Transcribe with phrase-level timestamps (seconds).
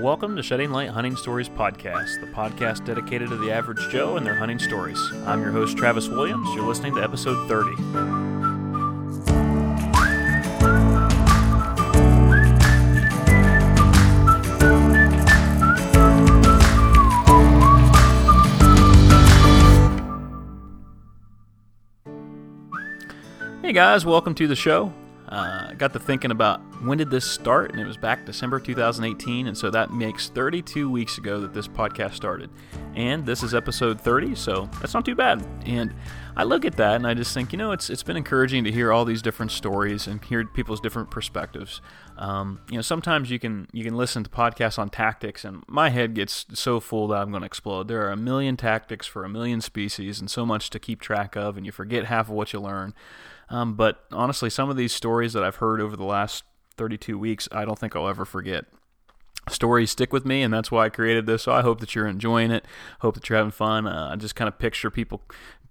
[0.00, 4.24] Welcome to Shedding Light Hunting Stories Podcast, the podcast dedicated to the average Joe and
[4.24, 4.98] their hunting stories.
[5.26, 6.48] I'm your host, Travis Williams.
[6.54, 7.76] You're listening to episode 30.
[23.60, 24.94] Hey guys, welcome to the show.
[25.32, 29.46] Uh, got to thinking about when did this start, and it was back December 2018,
[29.46, 32.50] and so that makes 32 weeks ago that this podcast started.
[32.94, 35.42] And this is episode 30, so that's not too bad.
[35.64, 35.94] And
[36.36, 38.72] I look at that and I just think, you know, it's it's been encouraging to
[38.72, 41.80] hear all these different stories and hear people's different perspectives.
[42.18, 45.88] Um, you know, sometimes you can you can listen to podcasts on tactics, and my
[45.88, 47.88] head gets so full that I'm going to explode.
[47.88, 51.36] There are a million tactics for a million species, and so much to keep track
[51.36, 52.92] of, and you forget half of what you learn.
[53.52, 56.44] Um, but honestly, some of these stories that I've heard over the last
[56.76, 58.64] 32 weeks, I don't think I'll ever forget.
[59.48, 61.42] Stories stick with me, and that's why I created this.
[61.42, 62.64] So I hope that you're enjoying it.
[63.00, 63.86] Hope that you're having fun.
[63.86, 65.20] Uh, I just kind of picture people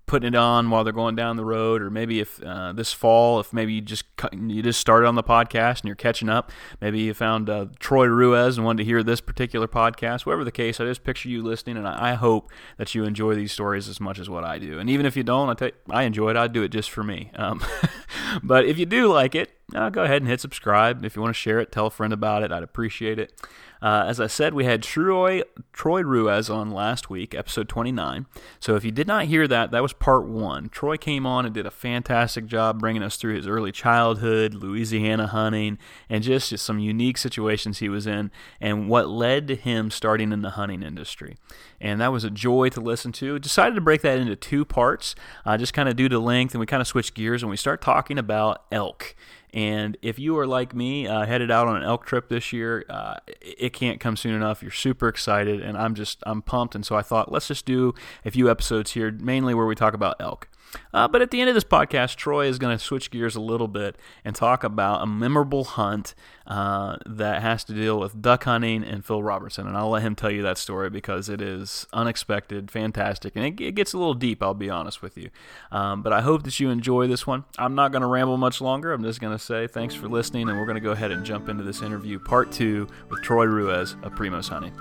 [0.05, 3.39] putting it on while they're going down the road, or maybe if uh, this fall,
[3.39, 6.99] if maybe you just you just started on the podcast and you're catching up, maybe
[6.99, 10.25] you found uh, Troy Ruiz and wanted to hear this particular podcast.
[10.25, 13.51] Whatever the case, I just picture you listening, and I, hope that you enjoy these
[13.51, 14.79] stories as much as what I do.
[14.79, 16.37] And even if you don't, I you, I enjoy it.
[16.37, 17.31] I do it just for me.
[17.35, 17.63] Um,
[18.43, 21.05] but if you do like it, uh, go ahead and hit subscribe.
[21.05, 22.51] If you want to share it, tell a friend about it.
[22.51, 23.33] I'd appreciate it.
[23.81, 25.41] Uh, as I said, we had Troy,
[25.73, 28.27] Troy Ruiz on last week, episode 29.
[28.59, 30.69] So if you did not hear that, that was part one.
[30.69, 35.27] Troy came on and did a fantastic job bringing us through his early childhood, Louisiana
[35.27, 39.89] hunting, and just, just some unique situations he was in and what led to him
[39.89, 41.37] starting in the hunting industry.
[41.79, 43.39] And that was a joy to listen to.
[43.39, 46.59] Decided to break that into two parts, uh, just kind of due to length, and
[46.59, 49.15] we kind of switch gears and we start talking about elk.
[49.53, 52.85] And if you are like me, uh, headed out on an elk trip this year,
[52.89, 54.61] uh, it can't come soon enough.
[54.61, 56.73] You're super excited, and I'm just I'm pumped.
[56.73, 57.93] And so I thought let's just do
[58.23, 60.47] a few episodes here, mainly where we talk about elk.
[60.93, 63.41] Uh, but at the end of this podcast, Troy is going to switch gears a
[63.41, 66.15] little bit and talk about a memorable hunt
[66.47, 69.67] uh, that has to deal with duck hunting and Phil Robertson.
[69.67, 73.61] And I'll let him tell you that story because it is unexpected, fantastic, and it,
[73.61, 75.29] it gets a little deep, I'll be honest with you.
[75.71, 77.45] Um, but I hope that you enjoy this one.
[77.57, 78.91] I'm not going to ramble much longer.
[78.91, 81.25] I'm just going to say thanks for listening, and we're going to go ahead and
[81.25, 84.73] jump into this interview, part two, with Troy Ruiz of Primos Hunting.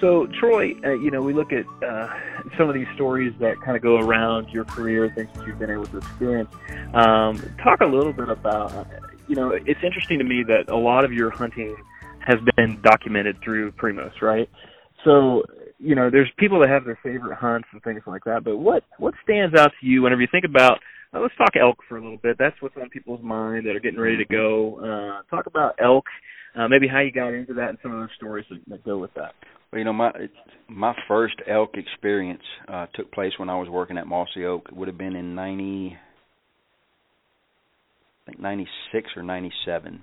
[0.00, 2.08] So, Troy, uh, you know, we look at uh,
[2.56, 5.70] some of these stories that kind of go around your career, things that you've been
[5.70, 6.50] able to experience.
[6.94, 8.86] Um, talk a little bit about,
[9.26, 11.76] you know, it's interesting to me that a lot of your hunting
[12.20, 14.48] has been documented through Primos, right?
[15.04, 15.44] So,
[15.78, 18.84] you know, there's people that have their favorite hunts and things like that, but what
[18.98, 20.78] what stands out to you whenever you think about?
[21.14, 22.36] Uh, let's talk elk for a little bit.
[22.38, 24.78] That's what's on people's mind that are getting ready to go.
[24.80, 26.04] Uh, talk about elk,
[26.56, 28.98] uh, maybe how you got into that, and some of those stories that, that go
[28.98, 29.32] with that.
[29.70, 30.12] Well, you know, my
[30.68, 34.66] my first elk experience uh, took place when I was working at Mossy Oak.
[34.68, 35.96] It would have been in ninety,
[38.22, 40.02] I think ninety six or ninety seven,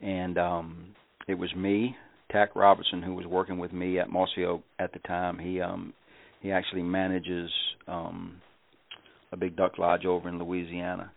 [0.00, 0.94] and um,
[1.26, 1.96] it was me,
[2.30, 5.38] Tack Robertson, who was working with me at Mossy Oak at the time.
[5.38, 5.94] He um,
[6.42, 7.50] he actually manages
[7.88, 8.42] um,
[9.32, 11.12] a big duck lodge over in Louisiana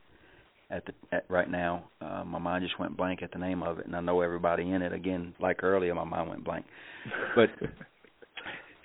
[0.70, 1.84] at the at right now.
[2.02, 4.70] Uh, my mind just went blank at the name of it, and I know everybody
[4.72, 4.94] in it.
[4.94, 6.66] Again, like earlier, my mind went blank.
[7.36, 7.50] But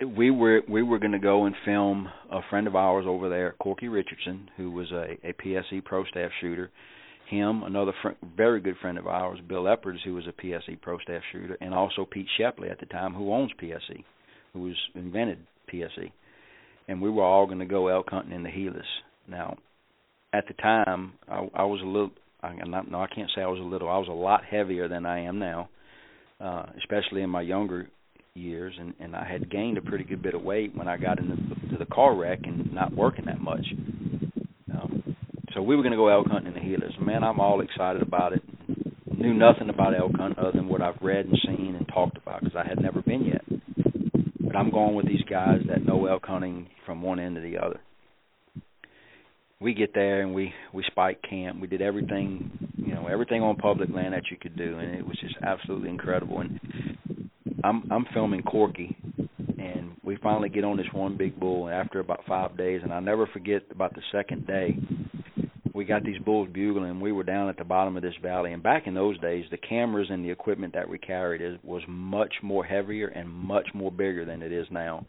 [0.15, 3.55] we were we were going to go and film a friend of ours over there,
[3.59, 6.71] Corky Richardson, who was a, a PSE pro staff shooter.
[7.29, 10.99] Him, another fr- very good friend of ours, Bill Epeards, who was a PSE pro
[10.99, 14.03] staff shooter, and also Pete Shepley at the time, who owns PSE,
[14.53, 15.39] who was invented
[15.73, 16.11] PSE.
[16.87, 18.83] And we were all going to go elk hunting in the Gila.
[19.27, 19.57] Now,
[20.37, 22.11] at the time, I, I was a little.
[22.43, 23.89] I, not, no, I can't say I was a little.
[23.89, 25.69] I was a lot heavier than I am now,
[26.39, 27.87] uh, especially in my younger
[28.33, 31.19] years, and and I had gained a pretty good bit of weight when I got
[31.19, 33.65] into the, the car wreck and not working that much.
[34.73, 35.15] Um,
[35.53, 37.05] so we were going to go elk hunting in the Gila.
[37.05, 38.43] Man, I'm all excited about it.
[39.17, 42.41] Knew nothing about elk hunting other than what I've read and seen and talked about
[42.41, 43.43] because I had never been yet.
[44.41, 47.57] But I'm going with these guys that know elk hunting from one end to the
[47.57, 47.79] other
[49.61, 51.59] we get there and we we spike camp.
[51.61, 55.05] We did everything, you know, everything on public land that you could do, and it
[55.05, 56.41] was just absolutely incredible.
[56.41, 56.59] And
[57.63, 58.95] I'm I'm filming Corky,
[59.57, 63.01] and we finally get on this one big bull after about five days, and I'll
[63.01, 64.77] never forget about the second day.
[65.73, 67.01] We got these bulls bugling.
[67.01, 69.57] We were down at the bottom of this valley, and back in those days, the
[69.57, 73.91] cameras and the equipment that we carried is, was much more heavier and much more
[73.91, 75.05] bigger than it is now.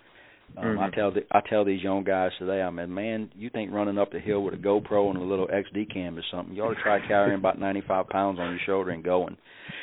[0.56, 0.78] Um, mm-hmm.
[0.78, 3.98] I tell the, I tell these young guys today, I mean, man, you think running
[3.98, 6.54] up the hill with a GoPro and a little XD cam is something?
[6.56, 9.36] You ought to try carrying about 95 pounds on your shoulder and going.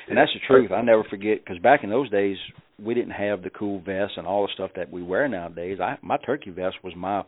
[0.10, 0.72] And that's the truth.
[0.72, 2.38] I never forget because back in those days,
[2.80, 5.80] we didn't have the cool vests and all the stuff that we wear nowadays.
[5.80, 7.24] I my turkey vest was my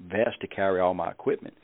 [0.00, 1.54] vest to carry all my equipment.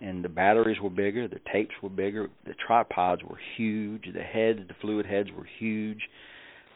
[0.00, 4.58] And the batteries were bigger, the tapes were bigger, the tripods were huge, the heads,
[4.66, 6.00] the fluid heads were huge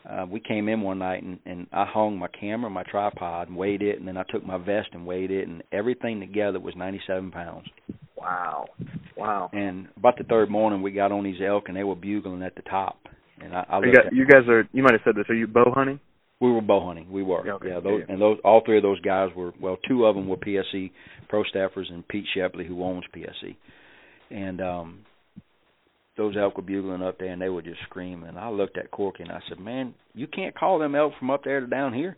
[0.08, 3.56] uh, we came in one night and, and I hung my camera, my tripod, and
[3.56, 6.75] weighed it, and then I took my vest and weighed it, and everything together was
[6.76, 7.66] 97 pounds.
[8.16, 8.66] Wow,
[9.16, 9.49] wow!
[9.52, 12.56] And about the third morning, we got on these elk, and they were bugling at
[12.56, 12.99] the top.
[13.40, 14.69] And I, I you, got, you guys are.
[14.72, 15.26] You might have said this.
[15.28, 16.00] Are you bow hunting?
[16.40, 17.12] We were bow hunting.
[17.12, 17.46] We were.
[17.46, 17.69] Yeah, okay.
[17.69, 18.12] yeah those yeah.
[18.12, 19.76] and those all three of those guys were well.
[19.88, 20.90] Two of them were PSE
[21.28, 23.56] pro staffers, and Pete Shepley, who owns PSE.
[24.31, 25.00] And um
[26.19, 28.37] those elk were bugling up there and they were just screaming.
[28.37, 31.44] I looked at Corky and I said, "Man, you can't call them elk from up
[31.44, 32.17] there to down here."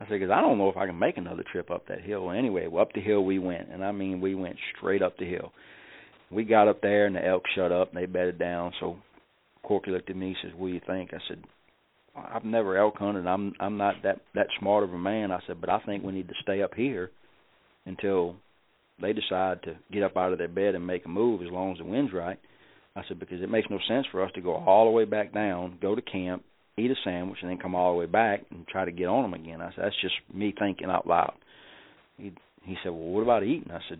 [0.00, 2.30] I said, "Cause I don't know if I can make another trip up that hill."
[2.30, 5.24] Anyway, well, up the hill we went, and I mean we went straight up the
[5.24, 5.52] hill.
[6.30, 8.74] We got up there and the elk shut up and they bedded down.
[8.80, 8.98] So
[9.62, 11.42] Corky looked at me and says, "What do you think?" I said,
[12.14, 13.26] "I've never elk hunted.
[13.26, 16.12] I'm I'm not that that smart of a man." I said, "But I think we
[16.12, 17.10] need to stay up here
[17.86, 18.36] until
[19.00, 21.72] they decide to get up out of their bed and make a move as long
[21.72, 22.38] as the wind's right."
[22.96, 25.32] I said, because it makes no sense for us to go all the way back
[25.32, 26.42] down, go to camp,
[26.76, 29.22] eat a sandwich, and then come all the way back and try to get on
[29.22, 29.60] them again.
[29.60, 31.34] I said, that's just me thinking out loud.
[32.16, 32.32] He
[32.64, 33.70] he said, well, what about eating?
[33.72, 33.98] I said,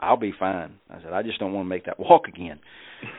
[0.00, 0.80] I'll be fine.
[0.90, 2.58] I said, I just don't want to make that walk again.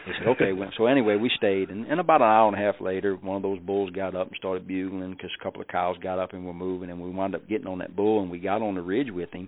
[0.06, 0.52] He said, okay.
[0.78, 3.44] so anyway, we stayed, and, and about an hour and a half later, one of
[3.44, 6.46] those bulls got up and started bugling because a couple of cows got up and
[6.46, 8.82] were moving, and we wound up getting on that bull, and we got on the
[8.82, 9.48] ridge with him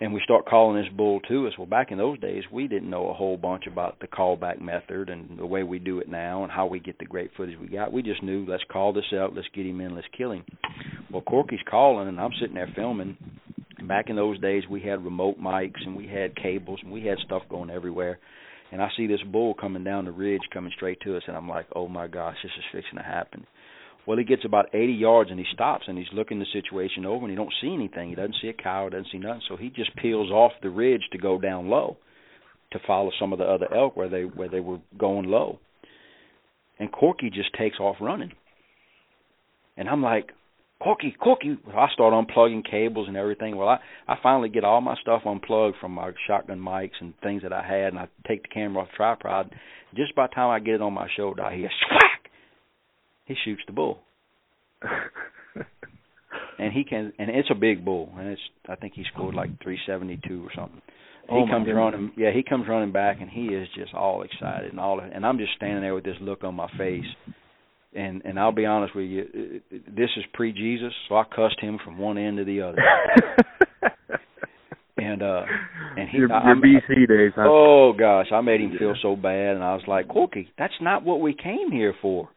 [0.00, 1.52] and we start calling this bull to us.
[1.56, 5.08] Well, back in those days, we didn't know a whole bunch about the callback method
[5.08, 7.68] and the way we do it now and how we get the great footage we
[7.68, 7.92] got.
[7.92, 10.44] We just knew, let's call this out, let's get him in, let's kill him.
[11.12, 13.16] Well, Corky's calling, and I'm sitting there filming.
[13.78, 17.04] And back in those days, we had remote mics and we had cables and we
[17.04, 18.18] had stuff going everywhere.
[18.72, 21.48] And I see this bull coming down the ridge, coming straight to us, and I'm
[21.48, 23.46] like, oh my gosh, this is fixing to happen.
[24.06, 27.24] Well, he gets about 80 yards and he stops and he's looking the situation over
[27.24, 28.10] and he don't see anything.
[28.10, 29.42] He doesn't see a cow, doesn't see nothing.
[29.48, 31.96] So he just peels off the ridge to go down low
[32.72, 35.58] to follow some of the other elk where they where they were going low.
[36.78, 38.32] And Corky just takes off running.
[39.76, 40.30] And I'm like,
[40.82, 41.56] Corky, Corky.
[41.68, 43.56] I start unplugging cables and everything.
[43.56, 47.42] Well, I I finally get all my stuff unplugged from my shotgun mics and things
[47.42, 49.54] that I had, and I take the camera off the tripod.
[49.96, 52.13] Just by the time I get it on my shoulder, I hear swack
[53.24, 54.00] he shoots the bull.
[56.58, 59.50] and he can and it's a big bull and it's I think he scored like
[59.62, 60.82] 372 or something.
[61.28, 64.70] He oh comes running yeah, he comes running back and he is just all excited
[64.70, 67.04] and all and I'm just standing there with this look on my face.
[67.94, 71.98] And and I'll be honest with you, this is pre-Jesus, so I cussed him from
[71.98, 72.82] one end to the other.
[74.98, 75.42] and uh
[75.96, 77.32] and he your, I, your BC days.
[77.36, 77.46] Huh?
[77.46, 81.04] Oh gosh, I made him feel so bad and I was like, "Corky, that's not
[81.04, 82.28] what we came here for."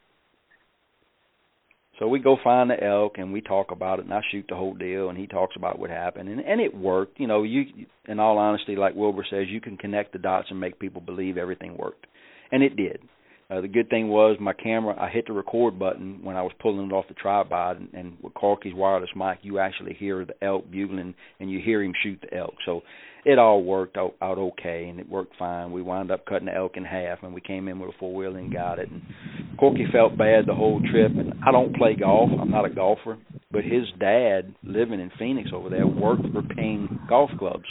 [1.98, 4.54] So we go find the elk and we talk about it and I shoot the
[4.54, 7.18] whole deal and he talks about what happened and and it worked.
[7.18, 7.64] You know, you
[8.06, 11.36] in all honesty, like Wilbur says, you can connect the dots and make people believe
[11.36, 12.06] everything worked,
[12.52, 13.00] and it did.
[13.50, 14.94] Uh, the good thing was my camera.
[15.00, 18.16] I hit the record button when I was pulling it off the tripod, and, and
[18.20, 22.20] with Corky's wireless mic, you actually hear the elk bugling, and you hear him shoot
[22.20, 22.52] the elk.
[22.66, 22.82] So
[23.24, 25.72] it all worked out, okay, and it worked fine.
[25.72, 28.14] We wound up cutting the elk in half, and we came in with a four
[28.14, 28.90] wheel and got it.
[28.90, 29.02] And
[29.58, 32.30] Corky felt bad the whole trip, and I don't play golf.
[32.40, 33.18] I'm not a golfer,
[33.50, 37.66] but his dad, living in Phoenix over there, worked for Ping Golf Clubs.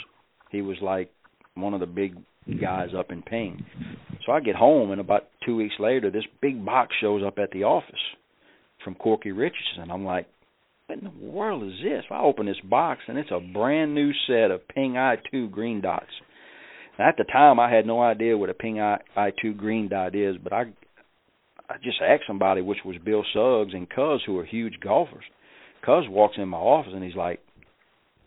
[0.50, 1.10] He was like
[1.54, 2.14] one of the big
[2.60, 3.64] guys up in Ping.
[4.24, 7.50] So I get home, and about two weeks later, this big box shows up at
[7.50, 7.94] the office
[8.84, 9.90] from Corky Richardson.
[9.90, 10.26] I'm like,
[10.88, 12.04] what in the world is this?
[12.10, 16.06] I open this box, and it's a brand new set of Ping Eye2 green dots.
[16.98, 20.14] Now, at the time, I had no idea what a Ping I, Eye2 green dot
[20.14, 20.64] is, but I
[21.70, 25.24] I just asked somebody, which was Bill Suggs and Cuz, who are huge golfers.
[25.84, 27.40] Cuz walks in my office, and he's like,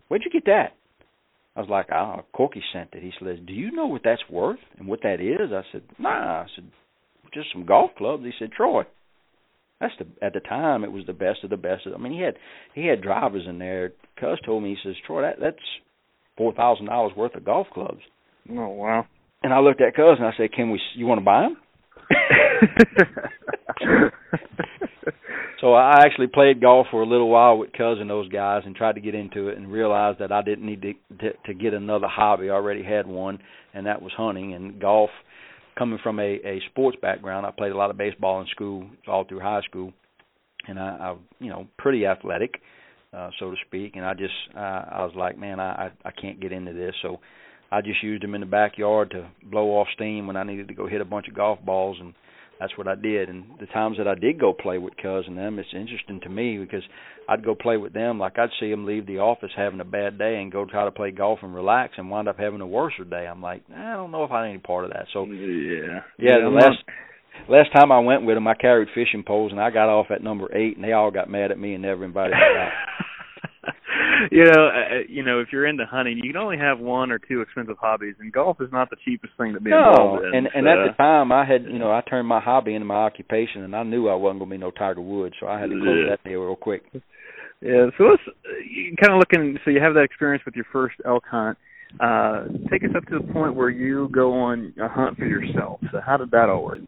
[0.07, 0.73] where'd you get that?
[1.55, 3.01] I was like, oh, Corky sent it.
[3.01, 5.51] He says, do you know what that's worth and what that is?
[5.51, 6.43] I said, nah.
[6.43, 6.65] I said,
[7.33, 8.23] just some golf clubs.
[8.23, 8.83] He said, Troy,
[9.81, 11.87] that's the at the time it was the best of the best.
[11.87, 12.35] Of, I mean, he had
[12.73, 13.91] he had drivers in there.
[14.19, 15.57] Cuz told me, he says, Troy, that that's
[16.37, 18.01] four thousand dollars worth of golf clubs.
[18.49, 19.07] Oh wow!
[19.43, 20.79] And I looked at Cuz and I said, can we?
[20.95, 21.57] You want to buy them?
[25.61, 28.75] so I actually played golf for a little while with Cuz and those guys, and
[28.75, 31.73] tried to get into it, and realized that I didn't need to to, to get
[31.73, 32.51] another hobby.
[32.51, 33.39] I already had one,
[33.73, 35.09] and that was hunting and golf.
[35.77, 39.23] Coming from a a sports background, I played a lot of baseball in school, all
[39.23, 39.93] through high school,
[40.67, 42.61] and I, I you know pretty athletic.
[43.13, 43.95] uh, so to speak.
[43.95, 46.93] And I just uh, I was like, man, I, I I can't get into this,
[47.01, 47.19] so
[47.71, 50.73] I just used them in the backyard to blow off steam when I needed to
[50.73, 52.13] go hit a bunch of golf balls and
[52.61, 53.27] that's what I did.
[53.27, 56.29] And the times that I did go play with Cuz and them, it's interesting to
[56.29, 56.83] me because
[57.27, 58.19] I'd go play with them.
[58.19, 60.91] Like I'd see them leave the office having a bad day and go try to
[60.91, 63.25] play golf and relax and wind up having a worse day.
[63.27, 65.07] I'm like, I don't know if I had any part of that.
[65.11, 66.39] So yeah, yeah.
[66.39, 66.77] The last
[67.49, 70.23] last time I went with them, I carried fishing poles and I got off at
[70.23, 72.73] number eight, and they all got mad at me and never invited me back.
[74.31, 77.11] you know, uh, uh, you know, if you're into hunting, you can only have one
[77.11, 80.25] or two expensive hobbies, and golf is not the cheapest thing to be no, involved
[80.25, 80.35] in.
[80.35, 82.95] and and at the time, I had, you know, I turned my hobby into my
[82.95, 85.69] occupation, and I knew I wasn't going to be no Tiger Woods, so I had
[85.69, 86.15] to close yeah.
[86.15, 86.83] that deal real quick.
[87.61, 89.57] Yeah, so let's uh, kind of looking.
[89.63, 91.57] So you have that experience with your first elk hunt.
[91.99, 95.79] Uh, take us up to the point where you go on a hunt for yourself.
[95.91, 96.79] So how did that all work?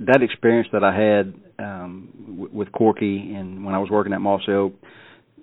[0.00, 4.20] That experience that I had um, w- with Corky and when I was working at
[4.20, 4.72] Mossy Oak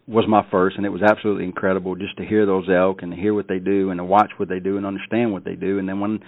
[0.08, 3.18] was my first, and it was absolutely incredible just to hear those elk and to
[3.18, 5.80] hear what they do and to watch what they do and understand what they do.
[5.80, 6.20] And then when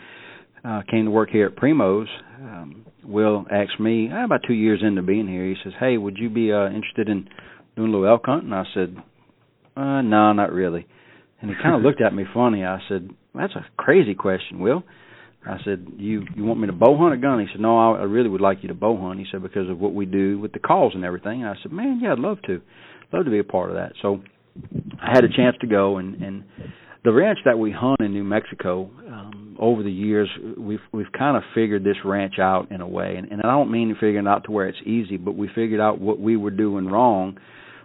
[0.65, 2.07] uh, came to work here at Primos,
[2.41, 5.45] um, Will asked me uh, about two years into being here.
[5.45, 7.29] He says, "Hey, would you be uh, interested in
[7.77, 8.97] doing a little elk hunting?" I said,
[9.77, 10.85] uh, "No, not really."
[11.41, 12.65] And he kind of looked at me funny.
[12.65, 14.83] I said, "That's a crazy question, Will."
[15.47, 17.99] I said, "You you want me to bow hunt or gun?" He said, "No, I,
[17.99, 20.37] I really would like you to bow hunt." He said, "Because of what we do
[20.37, 22.61] with the calls and everything." And I said, "Man, yeah, I'd love to."
[23.11, 23.93] Love to be a part of that.
[24.01, 24.21] So
[25.01, 26.43] I had a chance to go and and
[27.03, 31.37] the ranch that we hunt in New Mexico um over the years we've we've kind
[31.37, 33.15] of figured this ranch out in a way.
[33.17, 35.79] And, and I don't mean figuring it out to where it's easy but we figured
[35.79, 37.37] out what we were doing wrong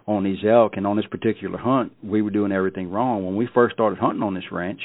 [0.07, 1.91] on these elk and on this particular hunt.
[2.03, 3.25] We were doing everything wrong.
[3.25, 4.81] When we first started hunting on this ranch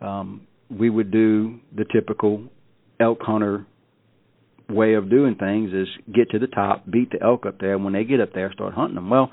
[0.00, 2.44] um we would do the typical
[3.00, 3.66] elk hunter
[4.68, 7.84] way of doing things is get to the top, beat the elk up there, and
[7.84, 9.10] when they get up there, start hunting them.
[9.10, 9.30] Well,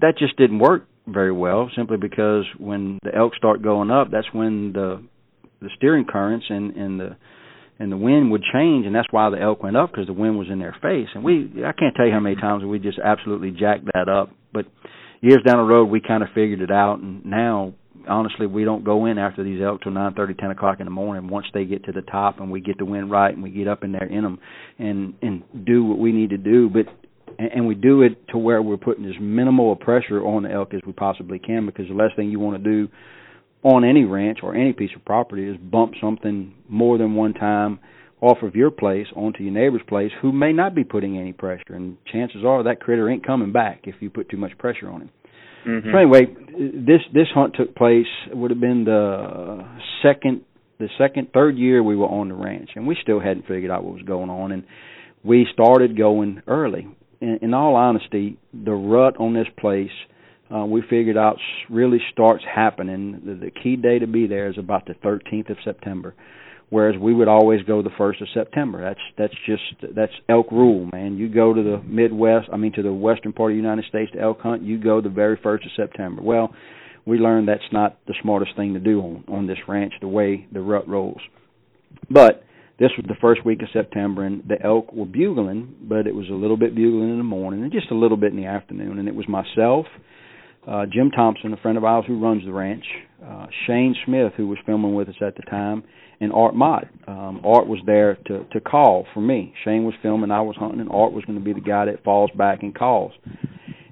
[0.00, 4.32] that just didn't work very well, simply because when the elk start going up, that's
[4.32, 5.02] when the
[5.60, 7.16] the steering currents and and the
[7.78, 10.38] and the wind would change, and that's why the elk went up because the wind
[10.38, 11.08] was in their face.
[11.14, 14.30] And we, I can't tell you how many times we just absolutely jacked that up.
[14.52, 14.66] But
[15.22, 17.72] years down the road, we kind of figured it out, and now
[18.08, 20.90] honestly, we don't go in after these elk till nine thirty, ten o'clock in the
[20.90, 21.28] morning.
[21.28, 23.68] Once they get to the top and we get the wind right and we get
[23.68, 24.38] up in there in them
[24.78, 26.86] and and do what we need to do, but
[27.38, 30.80] and we do it to where we're putting as minimal pressure on the elk as
[30.86, 32.88] we possibly can because the last thing you want to do
[33.62, 37.78] on any ranch or any piece of property is bump something more than one time
[38.20, 41.74] off of your place onto your neighbor's place who may not be putting any pressure.
[41.74, 45.02] And chances are that critter ain't coming back if you put too much pressure on
[45.02, 45.10] him
[45.66, 45.90] Mm-hmm.
[45.90, 46.26] So anyway,
[46.86, 49.66] this this hunt took place would have been the
[50.02, 50.42] second
[50.78, 53.84] the second third year we were on the ranch, and we still hadn't figured out
[53.84, 54.64] what was going on, and
[55.22, 56.88] we started going early.
[57.20, 59.90] In, in all honesty, the rut on this place.
[60.52, 61.38] Uh, we figured out
[61.68, 63.22] really starts happening.
[63.24, 66.14] The, the key day to be there is about the 13th of September
[66.70, 68.80] whereas we would always go the first of September.
[68.80, 71.18] That's that's just that's elk rule, man.
[71.18, 74.10] You go to the Midwest, I mean to the western part of the United States
[74.12, 76.22] to elk hunt, you go the very first of September.
[76.22, 76.54] Well,
[77.04, 80.46] we learned that's not the smartest thing to do on on this ranch the way
[80.52, 81.20] the rut rolls.
[82.08, 82.44] But
[82.78, 86.30] this was the first week of September, and the elk were bugling, but it was
[86.30, 88.98] a little bit bugling in the morning and just a little bit in the afternoon.
[88.98, 89.98] And it was myself, uh,
[90.92, 92.84] Jim Thompson, a friend of ours who runs the ranch,
[93.24, 95.82] uh, Shane Smith, who was filming with us at the time,
[96.20, 96.86] and Art Mott.
[97.08, 99.54] Um, Art was there to to call for me.
[99.64, 102.04] Shane was filming, I was hunting, and Art was going to be the guy that
[102.04, 103.12] falls back and calls.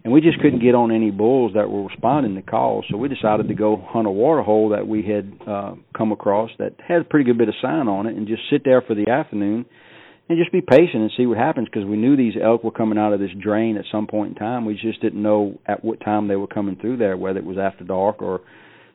[0.04, 3.08] And we just couldn't get on any bulls that were responding to calls, so we
[3.08, 7.02] decided to go hunt a water hole that we had uh, come across that had
[7.02, 9.66] a pretty good bit of sign on it, and just sit there for the afternoon
[10.28, 12.98] and just be patient and see what happens because we knew these elk were coming
[12.98, 14.64] out of this drain at some point in time.
[14.64, 17.58] We just didn't know at what time they were coming through there, whether it was
[17.58, 18.42] after dark or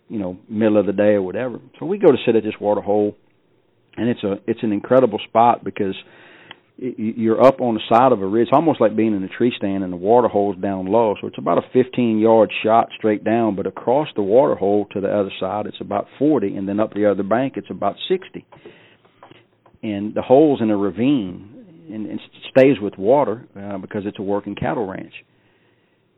[0.09, 1.59] you know middle of the day or whatever.
[1.79, 3.15] So we go to sit at this water hole
[3.97, 5.95] and it's a it's an incredible spot because
[6.77, 8.47] you're up on the side of a ridge.
[8.51, 11.15] Almost like being in a tree stand, and the water hole's down low.
[11.21, 14.99] So it's about a 15 yard shot straight down, but across the water hole to
[14.99, 18.45] the other side, it's about 40, and then up the other bank, it's about 60.
[19.83, 24.23] And the hole's in a ravine, and it stays with water uh, because it's a
[24.23, 25.13] working cattle ranch.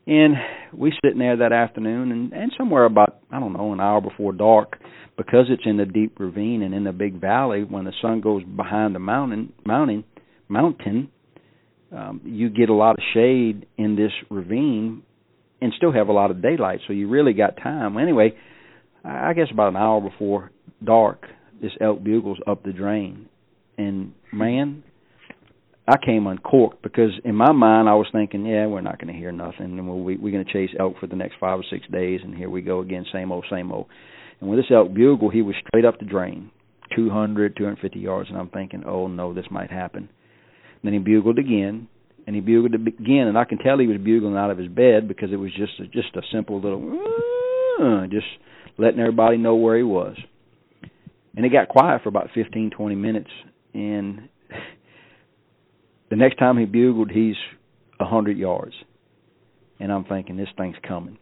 [0.07, 0.35] And
[0.71, 4.33] we sitting there that afternoon, and and somewhere about I don't know an hour before
[4.33, 4.77] dark,
[5.17, 7.63] because it's in the deep ravine and in the big valley.
[7.63, 10.03] When the sun goes behind the mountain, mountain,
[10.47, 11.09] mountain,
[11.91, 15.01] um, you get a lot of shade in this ravine,
[15.59, 16.81] and still have a lot of daylight.
[16.85, 17.97] So you really got time.
[17.97, 18.33] Anyway,
[19.03, 20.51] I guess about an hour before
[20.83, 21.25] dark,
[21.59, 23.27] this elk bugles up the drain,
[23.77, 24.83] and man,
[25.87, 29.19] I came uncorked because in my mind I was thinking, yeah, we're not going to
[29.19, 31.85] hear nothing, and we we're going to chase elk for the next five or six
[31.91, 33.87] days, and here we go again, same old, same old.
[34.39, 36.49] And when this elk bugle, he was straight up the drain,
[36.95, 40.09] 200, 250 yards, and I'm thinking, oh no, this might happen.
[40.09, 41.87] And then he bugled again,
[42.25, 45.07] and he bugled again, and I can tell he was bugling out of his bed
[45.07, 48.25] because it was just a, just a simple little, just
[48.79, 50.17] letting everybody know where he was.
[51.35, 53.29] And it got quiet for about 15, 20 minutes,
[53.75, 54.29] and
[56.09, 57.35] the next time he bugled, he's
[57.99, 58.73] a hundred yards,
[59.79, 61.17] and I'm thinking this thing's coming.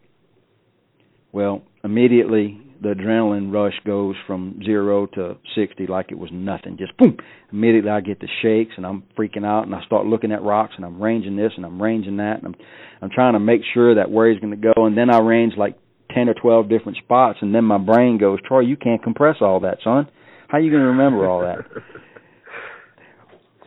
[1.32, 6.76] Well, immediately the adrenaline rush goes from zero to sixty like it was nothing.
[6.78, 7.16] Just boom!
[7.52, 10.74] Immediately I get the shakes and I'm freaking out and I start looking at rocks
[10.76, 12.54] and I'm ranging this and I'm ranging that and I'm
[13.02, 15.54] I'm trying to make sure that where he's going to go and then I range
[15.56, 15.76] like
[16.14, 19.58] ten or twelve different spots and then my brain goes, Troy, you can't compress all
[19.60, 20.06] that, son.
[20.46, 21.64] How are you going to remember all that?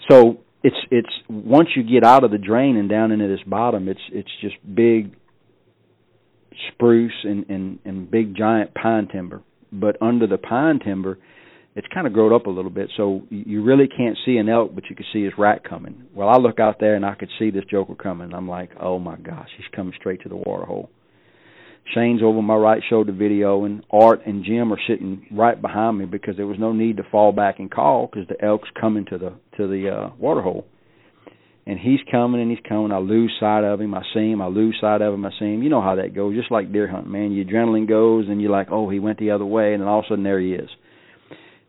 [0.10, 3.88] so it's it's once you get out of the drain and down into this bottom,
[3.88, 5.16] it's it's just big
[6.74, 9.42] spruce and and and big giant pine timber.
[9.72, 11.20] But under the pine timber,
[11.76, 14.74] it's kind of grown up a little bit, so you really can't see an elk,
[14.74, 16.06] but you can see his rat coming.
[16.14, 18.34] Well, I look out there and I could see this joker coming.
[18.34, 20.90] I'm like, oh my gosh, he's coming straight to the water hole.
[21.94, 26.06] Shane's over my right shoulder video, and Art and Jim are sitting right behind me
[26.06, 29.18] because there was no need to fall back and call because the elk's coming to
[29.18, 30.66] the to the uh, water hole.
[31.66, 32.94] And he's coming and he's coming.
[32.94, 33.94] I lose sight of him.
[33.94, 34.42] I see him.
[34.42, 35.26] I lose sight of him.
[35.26, 35.64] I see him.
[35.64, 36.36] You know how that goes.
[36.36, 37.34] Just like deer hunting, man.
[37.34, 40.00] Your adrenaline goes, and you're like, oh, he went the other way, and then all
[40.00, 40.70] of a sudden there he is.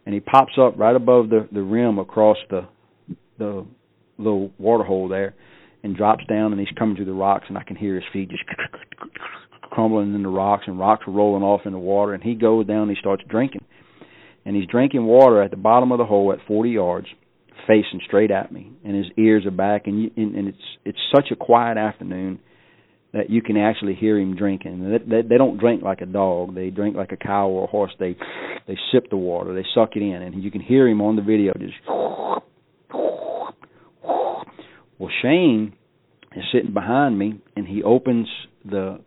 [0.06, 2.68] And he pops up right above the the rim across the
[3.38, 3.66] the
[4.18, 5.34] little water hole there,
[5.82, 8.30] and drops down, and he's coming through the rocks, and I can hear his feet
[8.30, 8.44] just
[9.70, 12.66] crumbling in the rocks and rocks are rolling off in the water and he goes
[12.66, 13.64] down and he starts drinking.
[14.44, 17.06] And he's drinking water at the bottom of the hole at 40 yards
[17.66, 20.98] facing straight at me and his ears are back and you, and, and it's it's
[21.14, 22.38] such a quiet afternoon
[23.12, 24.90] that you can actually hear him drinking.
[24.90, 26.54] They, they, they don't drink like a dog.
[26.54, 27.92] They drink like a cow or a horse.
[27.98, 28.16] They
[28.66, 29.54] they sip the water.
[29.54, 30.22] They suck it in.
[30.22, 31.74] And you can hear him on the video just
[34.98, 35.74] well Shane
[36.36, 38.28] is sitting behind me and he opens
[38.64, 39.00] the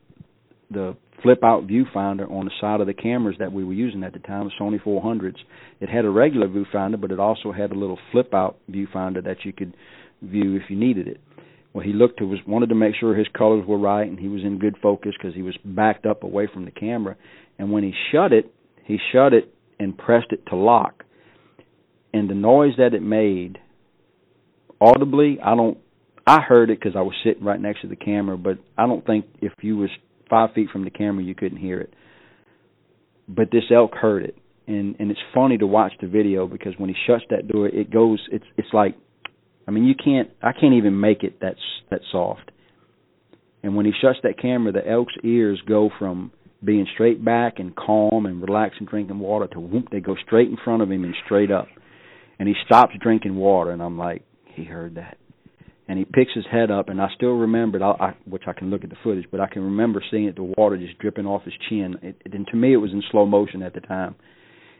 [0.72, 4.14] the flip out viewfinder on the side of the cameras that we were using at
[4.14, 5.38] the time, the Sony 400s.
[5.80, 9.44] It had a regular viewfinder, but it also had a little flip out viewfinder that
[9.44, 9.76] you could
[10.22, 11.20] view if you needed it.
[11.74, 14.28] Well, he looked to was wanted to make sure his colors were right and he
[14.28, 17.16] was in good focus because he was backed up away from the camera.
[17.58, 18.54] And when he shut it,
[18.84, 21.04] he shut it and pressed it to lock.
[22.14, 23.58] And the noise that it made,
[24.82, 25.78] audibly, I don't.
[26.28, 29.04] I heard it because I was sitting right next to the camera, but I don't
[29.06, 29.90] think if you was
[30.32, 31.94] five feet from the camera, you couldn't hear it.
[33.28, 36.89] But this elk heard it, and and it's funny to watch the video because when
[36.89, 38.20] he shuts that door, it goes.
[38.32, 38.96] It's it's like,
[39.67, 40.30] I mean, you can't.
[40.41, 41.56] I can't even make it that
[41.91, 42.50] that soft.
[43.63, 46.32] And when he shuts that camera, the elk's ears go from
[46.63, 50.50] being straight back and calm and relaxed and drinking water to whoop, they go straight
[50.50, 51.67] in front of him and straight up.
[52.39, 55.17] And he stops drinking water, and I'm like, he heard that
[55.88, 58.54] and he picks his head up, and I still remember it, I, I, which I
[58.54, 61.26] can look at the footage, but I can remember seeing it, the water just dripping
[61.26, 61.96] off his chin.
[62.02, 64.15] It, and to me, it was in slow motion at the time,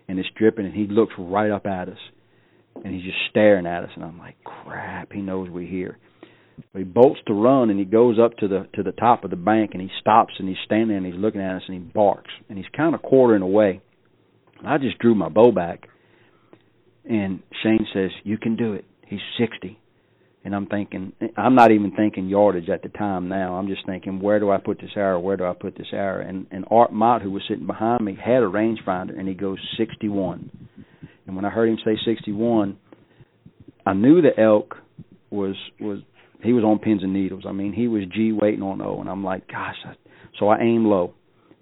[0.08, 1.98] and it's dripping, and he looks right up at us,
[2.84, 5.98] and he's just staring at us, and I'm like, crap, he knows we're here.
[6.72, 9.32] But he bolts to run, and he goes up to the to the top of
[9.32, 11.76] the bank, and he stops, and he's standing there, and he's looking at us, and
[11.76, 13.82] he barks, and he's kind of quartering away.
[14.60, 15.88] And I just drew my bow back,
[17.04, 19.80] and Shane says, "You can do it." He's sixty
[20.44, 23.56] and I'm thinking I'm not even thinking yardage at the time now.
[23.56, 25.20] I'm just thinking where do I put this arrow?
[25.20, 26.28] Where do I put this arrow?
[26.28, 29.60] And and Art Mott, who was sitting behind me, had a rangefinder, and he goes
[29.78, 30.50] 61.
[31.28, 32.78] And when I heard him say 61,
[33.86, 34.76] I knew the elk
[35.30, 36.00] was was
[36.44, 37.44] he was on pins and needles.
[37.48, 39.76] I mean, he was G waiting on O, and I'm like, gosh.
[39.86, 39.94] I,
[40.40, 41.14] so I aimed low.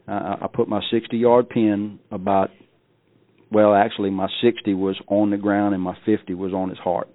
[0.08, 2.50] Uh, I put my 60 yard pin about
[3.52, 7.10] well, actually my 60 was on the ground and my 50 was on his heart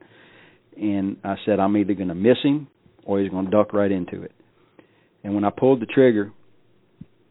[0.76, 2.68] and I said I'm either going to miss him
[3.04, 4.32] or he's going to duck right into it.
[5.22, 6.32] And when I pulled the trigger,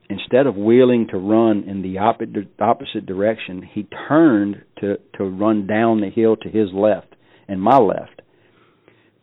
[0.09, 6.01] instead of wheeling to run in the opposite direction, he turned to to run down
[6.01, 7.15] the hill to his left
[7.47, 8.21] and my left,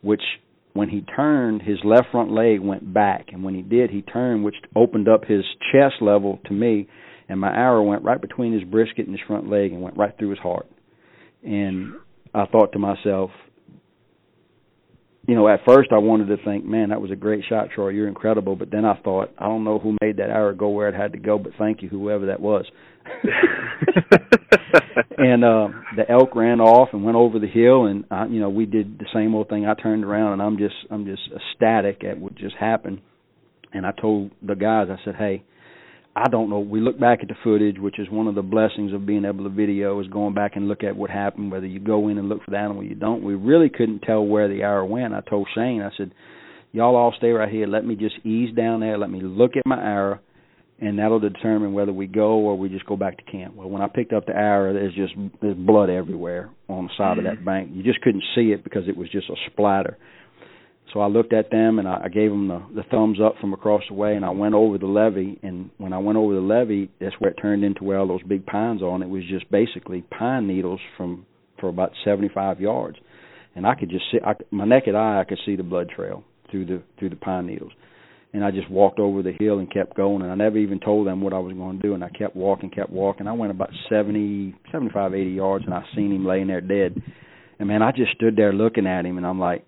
[0.01, 0.21] which
[0.73, 4.43] when he turned, his left front leg went back, and when he did, he turned,
[4.43, 6.87] which opened up his chest level to me,
[7.27, 10.17] and my arrow went right between his brisket and his front leg and went right
[10.17, 10.67] through his heart.
[11.43, 11.95] And
[12.33, 13.31] I thought to myself,
[15.27, 17.89] you know, at first I wanted to think, man, that was a great shot, Troy.
[17.89, 18.55] You're incredible.
[18.55, 21.11] But then I thought, I don't know who made that arrow go where it had
[21.13, 22.65] to go, but thank you, whoever that was.
[25.17, 28.49] and uh, the elk ran off and went over the hill, and I, you know,
[28.49, 29.65] we did the same old thing.
[29.65, 33.01] I turned around and I'm just, I'm just ecstatic at what just happened.
[33.73, 35.43] And I told the guys, I said, hey,
[36.15, 36.59] I don't know.
[36.59, 39.45] We look back at the footage, which is one of the blessings of being able
[39.45, 41.51] to video, is going back and look at what happened.
[41.51, 43.23] Whether you go in and look for the animal, you don't.
[43.23, 45.13] We really couldn't tell where the arrow went.
[45.13, 46.11] I told Shane, I said,
[46.73, 47.65] "Y'all all stay right here.
[47.65, 48.97] Let me just ease down there.
[48.97, 50.19] Let me look at my arrow,
[50.81, 53.81] and that'll determine whether we go or we just go back to camp." Well, when
[53.81, 57.25] I picked up the arrow, there's just there's blood everywhere on the side mm-hmm.
[57.25, 57.69] of that bank.
[57.73, 59.97] You just couldn't see it because it was just a splatter.
[60.93, 63.83] So I looked at them and I, gave them the, the thumbs up from across
[63.87, 65.39] the way, and I went over the levee.
[65.41, 68.23] And when I went over the levee, that's where it turned into where all those
[68.23, 71.25] big pines are, and it was just basically pine needles from
[71.59, 72.97] for about 75 yards.
[73.55, 76.23] And I could just see I, my naked eye, I could see the blood trail
[76.49, 77.71] through the through the pine needles.
[78.33, 81.05] And I just walked over the hill and kept going, and I never even told
[81.05, 81.93] them what I was going to do.
[81.93, 83.27] And I kept walking, kept walking.
[83.27, 87.01] I went about 70, 75, 80 yards, and I seen him laying there dead.
[87.59, 89.65] And man, I just stood there looking at him, and I'm like,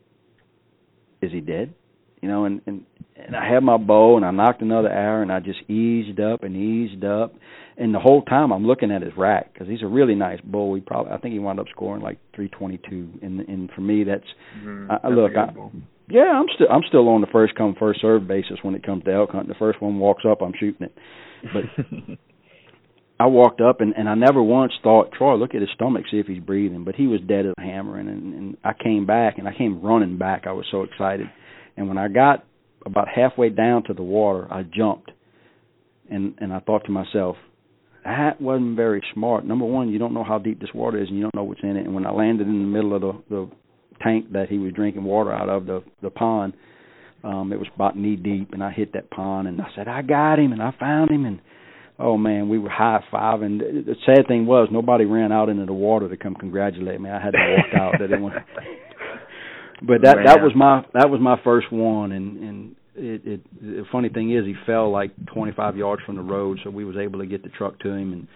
[1.24, 1.74] is he dead?
[2.22, 5.32] You know, and and and I had my bow and I knocked another arrow and
[5.32, 7.34] I just eased up and eased up,
[7.78, 10.76] and the whole time I'm looking at his rack because he's a really nice bull.
[10.76, 14.24] He probably I think he wound up scoring like 322, and and for me that's,
[14.60, 14.92] mm-hmm.
[14.92, 15.54] I, that's look I.
[16.10, 19.04] Yeah, I'm still I'm still on the first come first serve basis when it comes
[19.06, 19.50] to elk hunting.
[19.50, 20.96] The first one walks up, I'm shooting it.
[21.54, 22.18] But
[23.24, 26.18] I walked up and and I never once thought, Troy, look at his stomach, see
[26.18, 26.84] if he's breathing.
[26.84, 29.54] But he was dead as a hammer, and, and and I came back and I
[29.58, 30.44] came running back.
[30.46, 31.28] I was so excited,
[31.78, 32.44] and when I got
[32.86, 35.12] about halfway down to the water, I jumped,
[36.10, 37.38] and and I thought to myself,
[38.04, 39.46] that wasn't very smart.
[39.46, 41.64] Number one, you don't know how deep this water is, and you don't know what's
[41.64, 41.86] in it.
[41.86, 43.50] And when I landed in the middle of the the
[44.02, 46.56] tank that he was drinking water out of the the pond,
[47.24, 50.02] um, it was about knee deep, and I hit that pond, and I said, I
[50.02, 51.40] got him, and I found him, and
[52.04, 55.66] oh man, we were high five, and the sad thing was nobody ran out into
[55.66, 57.10] the water to come congratulate me.
[57.10, 57.94] I had to walk out.
[58.00, 58.36] They didn't want.
[59.86, 63.84] But that that was my that was my first one, and and it, it the
[63.92, 67.20] funny thing is he fell like 25 yards from the road, so we was able
[67.20, 68.28] to get the truck to him and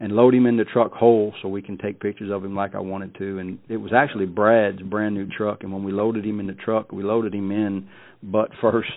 [0.00, 2.74] and load him in the truck whole so we can take pictures of him like
[2.74, 3.38] I wanted to.
[3.38, 6.54] And it was actually Brad's brand new truck, and when we loaded him in the
[6.54, 7.88] truck, we loaded him in
[8.22, 8.90] butt first,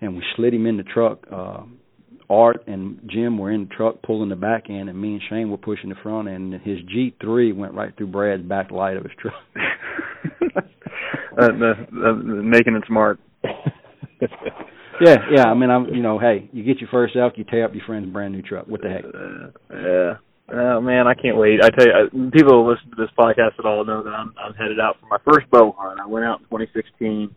[0.00, 1.20] and we slid him in the truck.
[1.32, 1.62] Uh,
[2.30, 5.50] Art and Jim were in the truck pulling the back end, and me and Shane
[5.50, 6.54] were pushing the front end.
[6.54, 9.34] And his G3 went right through Brad's back light of his truck.
[10.56, 13.18] uh, the, uh, making it smart.
[15.00, 15.44] yeah, yeah.
[15.44, 15.86] I mean, I'm.
[15.86, 18.42] You know, hey, you get your first elk, you tear up your friend's brand new
[18.42, 18.66] truck.
[18.68, 19.04] What the heck?
[19.04, 20.14] Uh, yeah.
[20.52, 21.60] Oh man, I can't wait.
[21.62, 24.54] I tell you, people who listen to this podcast at all know that I'm I'm
[24.54, 26.00] headed out for my first bow hunt.
[26.00, 27.34] I went out in 2016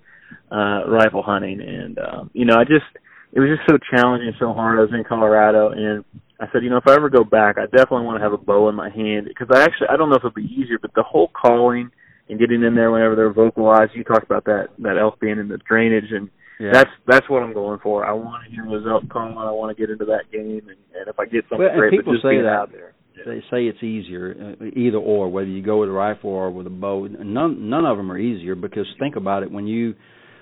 [0.51, 2.85] uh rifle hunting, and um, you know, I just
[3.33, 4.77] it was just so challenging, so hard.
[4.77, 6.05] I was in Colorado, and
[6.39, 8.37] I said, you know, if I ever go back, I definitely want to have a
[8.37, 10.93] bow in my hand because I actually I don't know if it'll be easier, but
[10.93, 11.89] the whole calling
[12.29, 13.91] and getting in there whenever they're vocalized.
[13.95, 16.71] You talked about that that elk being in the drainage, and yeah.
[16.73, 18.05] that's that's what I'm going for.
[18.05, 19.37] I want to hear those elk calling.
[19.37, 21.91] I want to get into that game, and, and if I get something well, great,
[21.91, 22.49] people but just say being that.
[22.49, 22.93] out there.
[23.17, 23.23] Yeah.
[23.25, 26.65] They say it's easier, uh, either or, whether you go with a rifle or with
[26.67, 27.07] a bow.
[27.07, 29.95] None none of them are easier because think about it when you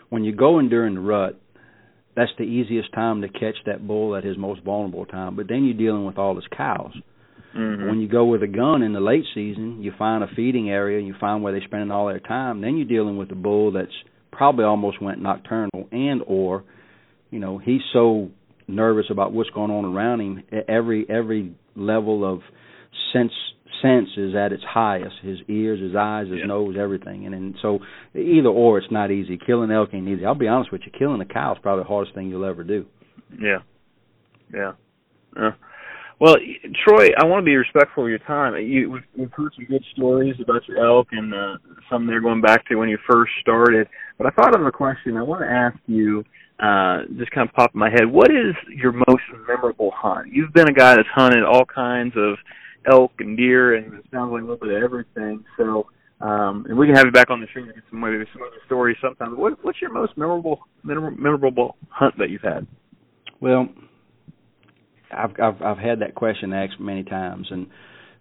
[0.09, 1.40] when you go in during the rut
[2.15, 5.35] that's the easiest time to catch that bull at his most vulnerable time.
[5.35, 6.93] But then you're dealing with all his cows.
[7.55, 7.87] Mm-hmm.
[7.87, 11.01] When you go with a gun in the late season, you find a feeding area,
[11.01, 12.61] you find where they're spending all their time.
[12.61, 13.91] Then you're dealing with a bull that's
[14.31, 16.63] probably almost went nocturnal, and or,
[17.29, 18.29] you know, he's so
[18.67, 20.43] nervous about what's going on around him.
[20.67, 22.41] Every every level of
[23.11, 23.33] sense
[23.81, 25.15] sense is at its highest.
[25.21, 26.45] His ears, his eyes, his yeah.
[26.45, 27.25] nose, everything.
[27.25, 27.79] And and so
[28.15, 29.37] either or, it's not easy.
[29.37, 30.25] Killing elk ain't easy.
[30.25, 30.91] I'll be honest with you.
[30.97, 32.85] Killing a cow is probably the hardest thing you'll ever do.
[33.39, 33.59] Yeah,
[34.53, 34.73] yeah.
[35.35, 35.51] Uh,
[36.19, 36.35] well,
[36.85, 38.55] Troy, I want to be respectful of your time.
[38.57, 41.57] You, we've, we've heard some good stories about your elk and uh,
[41.89, 43.87] some they're going back to when you first started.
[44.17, 45.17] But I thought of a question.
[45.17, 46.23] I want to ask you.
[46.59, 48.05] Uh, just kind of popped in my head.
[48.05, 50.27] What is your most memorable hunt?
[50.31, 52.37] You've been a guy that's hunted all kinds of
[52.89, 55.43] elk and deer, and it sounds like a little bit of everything.
[55.57, 55.87] So,
[56.19, 58.41] um, and we can have you back on the show and get some maybe some
[58.41, 59.37] other stories sometime.
[59.37, 62.67] What, what's your most memorable memorable hunt that you've had?
[63.39, 63.67] Well,
[65.11, 67.67] I've I've I've had that question asked many times, and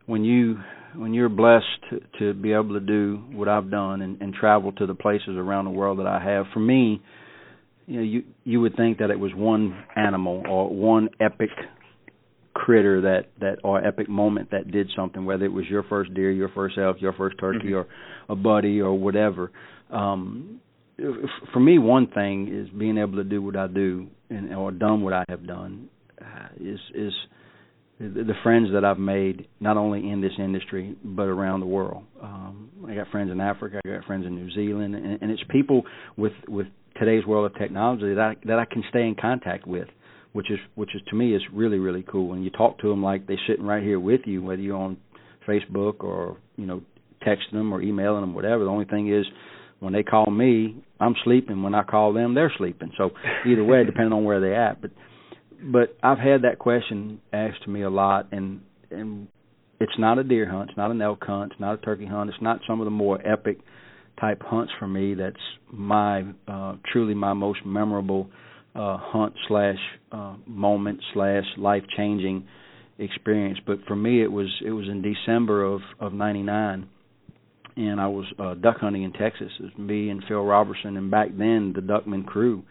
[0.06, 0.56] when you
[0.94, 4.72] when you're blessed to, to be able to do what I've done and, and travel
[4.72, 7.00] to the places around the world that I have, for me,
[7.86, 11.50] you know, you you would think that it was one animal or one epic
[12.54, 16.30] critter that that or epic moment that did something whether it was your first deer
[16.30, 17.76] your first elk your first turkey mm-hmm.
[17.76, 17.86] or
[18.28, 19.52] a buddy or whatever
[19.90, 20.60] um
[21.52, 25.02] for me, one thing is being able to do what I do and or done
[25.02, 25.88] what I have done
[26.20, 27.12] uh, is is
[27.98, 32.04] the friends that I've made not only in this industry but around the world.
[32.22, 35.42] Um, I got friends in Africa, I got friends in New Zealand, and, and it's
[35.50, 35.82] people
[36.16, 36.66] with with
[36.98, 39.88] today's world of technology that I that I can stay in contact with,
[40.32, 42.32] which is which is to me is really really cool.
[42.32, 44.96] And you talk to them like they're sitting right here with you, whether you're on
[45.48, 46.82] Facebook or you know
[47.26, 48.64] texting them or emailing them, whatever.
[48.64, 49.26] The only thing is
[49.80, 51.62] when they call me, I'm sleeping.
[51.62, 52.92] When I call them, they're sleeping.
[52.96, 53.10] So
[53.46, 54.80] either way, depending on where they're at.
[54.80, 54.90] But
[55.62, 59.28] but I've had that question asked to me a lot, and and
[59.80, 62.30] it's not a deer hunt, it's not an elk hunt, it's not a turkey hunt,
[62.30, 63.58] it's not some of the more epic
[64.20, 65.14] type hunts for me.
[65.14, 65.36] That's
[65.72, 68.30] my uh, truly my most memorable
[68.74, 69.78] uh, hunt slash
[70.12, 72.46] uh, moment slash life changing
[72.98, 73.58] experience.
[73.66, 76.88] But for me, it was it was in December of of '99
[77.76, 79.50] and I was uh, duck hunting in Texas.
[79.58, 82.62] It was me and Phil Robertson, and back then the Duckman crew.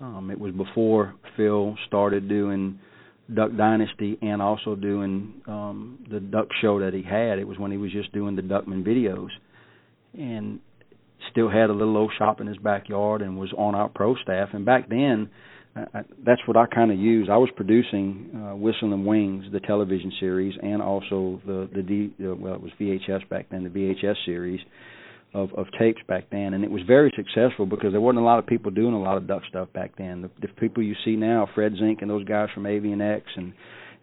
[0.00, 2.78] Um, it was before Phil started doing
[3.34, 7.40] Duck Dynasty and also doing um, the duck show that he had.
[7.40, 9.28] It was when he was just doing the Duckman videos,
[10.16, 10.60] and
[11.30, 14.50] still had a little old shop in his backyard and was on our pro staff.
[14.52, 15.30] And back then,
[15.76, 17.30] I, that's what I kind of used.
[17.30, 22.34] I was producing uh, Whistling Wings, the television series, and also the the D, uh,
[22.34, 24.60] well, it was VHS back then, the VHS series
[25.34, 28.38] of of tapes back then, and it was very successful because there wasn't a lot
[28.38, 30.22] of people doing a lot of duck stuff back then.
[30.22, 33.52] The, the people you see now, Fred Zink and those guys from Avian X, and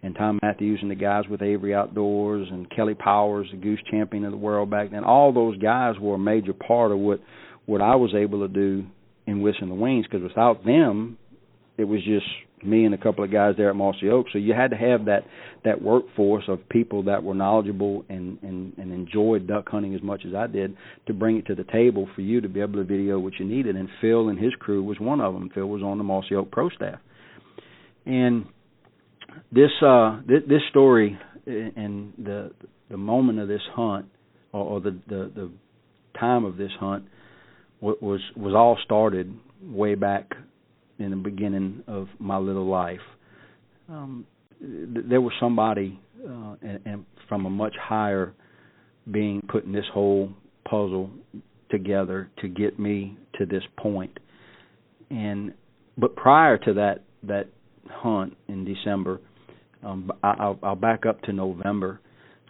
[0.02, 4.24] and Tom Matthews and the guys with Avery Outdoors and Kelly Powers, the goose champion
[4.24, 5.04] of the world back then.
[5.04, 7.20] All those guys were a major part of what
[7.66, 8.86] what I was able to do
[9.26, 11.18] in Whistling the Wings because without them,
[11.76, 12.26] it was just
[12.64, 14.26] me and a couple of guys there at Mossy Oak.
[14.32, 15.24] So you had to have that
[15.64, 20.22] that workforce of people that were knowledgeable and, and and enjoyed duck hunting as much
[20.26, 22.84] as I did to bring it to the table for you to be able to
[22.84, 23.76] video what you needed.
[23.76, 25.50] And Phil and his crew was one of them.
[25.54, 26.98] Phil was on the Mossy Oak pro staff,
[28.04, 28.46] and
[29.52, 32.50] this uh this, this story and the
[32.90, 34.06] the moment of this hunt
[34.52, 35.50] or, or the, the the
[36.18, 37.04] time of this hunt
[37.80, 40.32] was was all started way back
[40.98, 43.00] in the beginning of my little life.
[43.88, 44.26] Um,
[44.60, 48.32] th- there was somebody uh, and, and from a much higher
[49.10, 50.30] being putting this whole
[50.68, 51.10] puzzle
[51.70, 54.18] together to get me to this point.
[55.10, 55.54] And
[55.98, 57.48] but prior to that that
[57.90, 59.20] hunt in December,
[59.84, 62.00] um, I'll, I'll back up to November.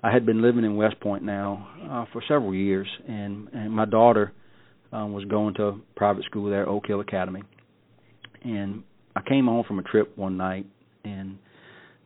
[0.02, 3.84] I had been living in West Point now uh, for several years, and and my
[3.84, 4.32] daughter
[4.92, 7.42] um, was going to private school there, Oak Hill Academy
[8.46, 8.82] and
[9.14, 10.66] I came home from a trip one night,
[11.04, 11.38] and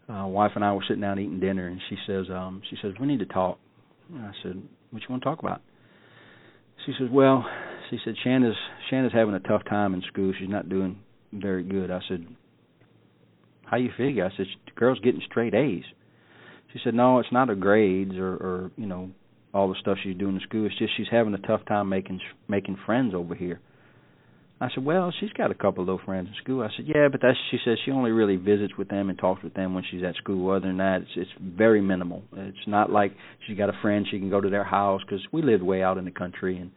[0.09, 2.93] uh, wife and I were sitting down eating dinner, and she says, um, she says,
[3.01, 3.59] we need to talk.
[4.12, 5.61] And I said, what you want to talk about?
[6.87, 7.45] She says, well,
[7.90, 8.57] she said, Shanna's
[8.88, 10.33] Shanna's having a tough time in school.
[10.38, 10.99] She's not doing
[11.33, 11.90] very good.
[11.90, 12.27] I said,
[13.71, 14.25] how you figure?
[14.25, 15.85] I said, girl's getting straight A's.
[16.73, 19.11] She said, no, it's not her grades or, or you know
[19.55, 20.67] all the stuff she's doing in school.
[20.67, 23.61] It's just she's having a tough time making making friends over here.
[24.63, 26.63] I said, well, she's got a couple of little friends in school.
[26.63, 29.43] I said, yeah, but that's she says she only really visits with them and talks
[29.43, 30.51] with them when she's at school.
[30.51, 32.23] Other than that, it's it's very minimal.
[32.37, 33.13] It's not like
[33.47, 35.97] she's got a friend she can go to their house because we lived way out
[35.97, 36.71] in the country and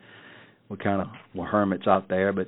[0.70, 2.32] we kind of were hermits out there.
[2.32, 2.48] But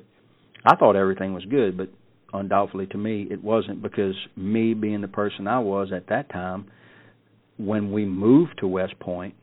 [0.66, 1.90] I thought everything was good, but
[2.40, 6.68] undoubtedly to me it wasn't because me being the person I was at that time,
[7.58, 9.36] when we moved to West Point,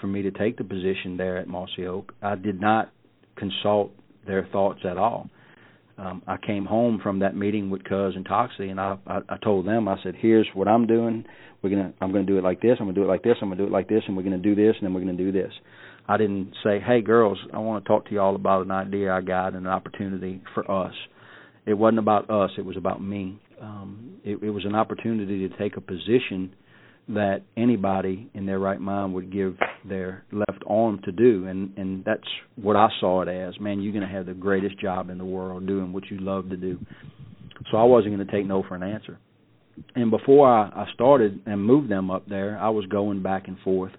[0.00, 2.92] for me to take the position there at Mossy Oak, I did not
[3.36, 3.92] consult
[4.26, 5.30] their thoughts at all.
[5.98, 9.36] Um, I came home from that meeting with Cuz and Toxey, and I, I I
[9.42, 11.24] told them I said, "Here's what I'm doing.
[11.62, 12.78] We're gonna I'm gonna do it like this.
[12.80, 13.36] I'm gonna do it like this.
[13.40, 15.12] I'm gonna do it like this, and we're gonna do this, and then we're gonna
[15.12, 15.52] do this."
[16.08, 19.12] I didn't say, "Hey, girls, I want to talk to you all about an idea
[19.12, 20.94] I got and an opportunity for us."
[21.66, 22.50] It wasn't about us.
[22.58, 23.40] It was about me.
[23.60, 26.54] Um, it, it was an opportunity to take a position
[27.08, 32.04] that anybody in their right mind would give their left arm to do and and
[32.04, 32.22] that's
[32.54, 35.24] what I saw it as man you're going to have the greatest job in the
[35.24, 36.78] world doing what you love to do
[37.70, 39.18] so I wasn't going to take no for an answer
[39.96, 43.58] and before I, I started and moved them up there I was going back and
[43.60, 43.92] forth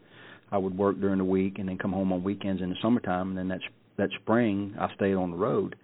[0.49, 3.29] I would work during the week and then come home on weekends in the summertime
[3.29, 3.59] and then that
[3.97, 5.75] that spring I stayed on the road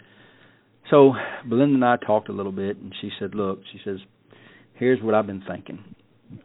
[0.89, 1.13] so
[1.47, 3.97] Belinda and I talked a little bit and she said look she says
[4.73, 5.83] here's what I've been thinking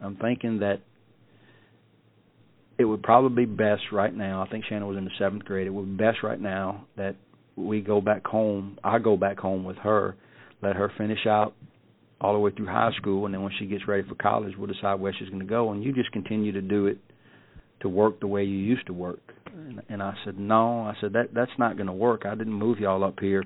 [0.01, 0.81] I'm thinking that
[2.77, 4.43] it would probably be best right now.
[4.43, 5.67] I think Shannon was in the seventh grade.
[5.67, 7.15] It would be best right now that
[7.55, 8.77] we go back home.
[8.83, 10.15] I go back home with her,
[10.61, 11.53] let her finish out
[12.19, 14.71] all the way through high school, and then when she gets ready for college, we'll
[14.71, 15.71] decide where she's going to go.
[15.71, 16.97] And you just continue to do it
[17.81, 19.21] to work the way you used to work?"
[19.53, 22.25] And, and I said, "No." I said that that's not going to work.
[22.25, 23.43] I didn't move y'all up here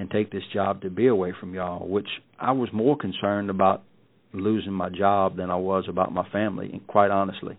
[0.00, 2.08] and take this job to be away from y'all, which
[2.38, 3.82] I was more concerned about
[4.32, 7.58] losing my job than I was about my family, and quite honestly.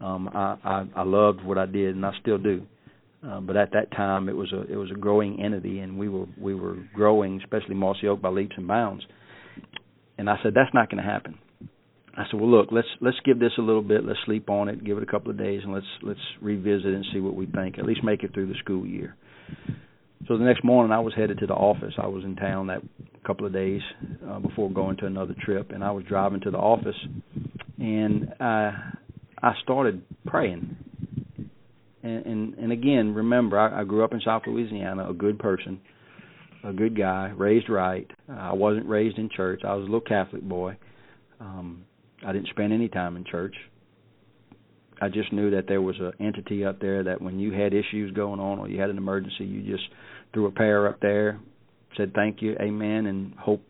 [0.00, 2.66] Um I, I I loved what I did and I still do.
[3.22, 6.08] Uh, but at that time it was a it was a growing entity and we
[6.08, 9.04] were we were growing, especially Mossy Oak by leaps and bounds.
[10.18, 11.38] And I said that's not to happen.
[12.16, 14.04] I said, well, look, let's let's give this a little bit.
[14.04, 17.06] Let's sleep on it, give it a couple of days, and let's let's revisit and
[17.12, 17.78] see what we think.
[17.78, 19.14] At least make it through the school year.
[20.28, 21.94] So the next morning, I was headed to the office.
[21.98, 22.82] I was in town that
[23.26, 23.82] couple of days
[24.28, 26.96] uh, before going to another trip, and I was driving to the office,
[27.78, 28.92] and I
[29.42, 30.76] I started praying.
[32.02, 35.80] And and, and again, remember, I, I grew up in South Louisiana, a good person,
[36.64, 38.10] a good guy, raised right.
[38.28, 39.62] I wasn't raised in church.
[39.64, 40.76] I was a little Catholic boy.
[41.40, 41.84] Um,
[42.26, 43.54] I didn't spend any time in church.
[45.00, 48.12] I just knew that there was an entity up there that when you had issues
[48.12, 49.84] going on or you had an emergency, you just
[50.32, 51.40] threw a prayer up there,
[51.96, 53.62] said thank you, amen, and hope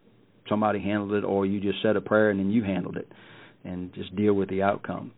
[0.49, 3.09] somebody handled it, or you just said a prayer and then you handled it,
[3.65, 5.13] and just deal with the outcome.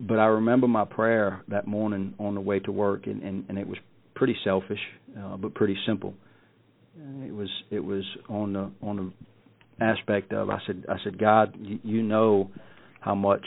[0.00, 3.58] But I remember my prayer that morning on the way to work, and and, and
[3.58, 3.78] it was
[4.14, 4.80] pretty selfish,
[5.16, 6.14] uh, but pretty simple.
[6.96, 11.54] It was it was on the on the aspect of I said I said God,
[11.60, 12.50] you, you know
[13.00, 13.44] how much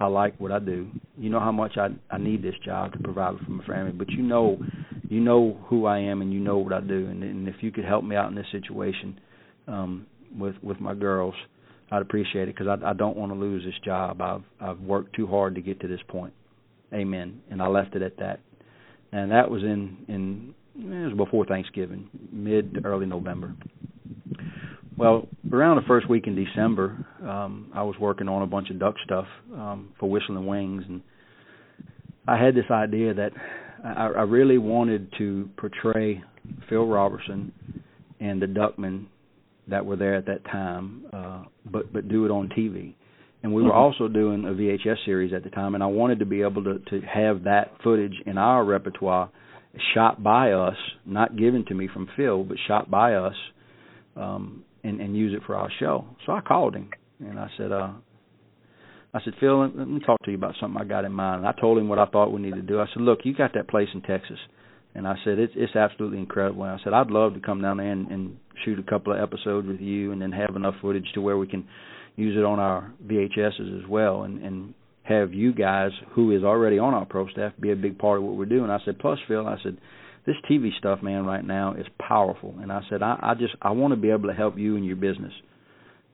[0.00, 0.88] I like what I do.
[1.18, 4.10] You know how much I I need this job to provide for my family, but
[4.10, 4.58] you know
[5.08, 7.70] you know who I am and you know what I do and, and if you
[7.70, 9.20] could help me out in this situation
[9.68, 10.06] um
[10.38, 11.34] with with my girls,
[11.90, 14.20] I'd appreciate it because I I don't want to lose this job.
[14.20, 16.34] I've I've worked too hard to get to this point.
[16.92, 17.40] Amen.
[17.50, 18.40] And I left it at that.
[19.12, 23.54] And that was in in it was before Thanksgiving, mid to early November.
[24.98, 28.78] Well, around the first week in December, um, I was working on a bunch of
[28.78, 31.02] duck stuff um, for Whistling Wings, and
[32.26, 33.32] I had this idea that
[33.84, 36.22] I, I really wanted to portray
[36.68, 37.52] Phil Robertson
[38.20, 39.06] and the Duckmen
[39.68, 42.94] that were there at that time, uh, but but do it on TV.
[43.42, 43.78] And we were mm-hmm.
[43.78, 46.78] also doing a VHS series at the time, and I wanted to be able to
[46.78, 49.30] to have that footage in our repertoire,
[49.94, 53.34] shot by us, not given to me from Phil, but shot by us,
[54.16, 56.04] um, and and use it for our show.
[56.24, 57.92] So I called him and I said, uh,
[59.14, 61.38] I said, Phil, let me talk to you about something I got in mind.
[61.38, 62.80] And I told him what I thought we needed to do.
[62.80, 64.38] I said, look, you got that place in Texas,
[64.94, 66.64] and I said it's it's absolutely incredible.
[66.64, 69.20] And I said I'd love to come down there and, and shoot a couple of
[69.20, 71.66] episodes with you, and then have enough footage to where we can
[72.16, 76.78] use it on our VHSs as well, and and have you guys, who is already
[76.78, 78.70] on our pro staff, be a big part of what we're doing.
[78.70, 79.78] I said, plus Phil, I said
[80.26, 82.54] this TV stuff, man, right now is powerful.
[82.60, 84.84] And I said, I, I just I want to be able to help you in
[84.84, 85.32] your business.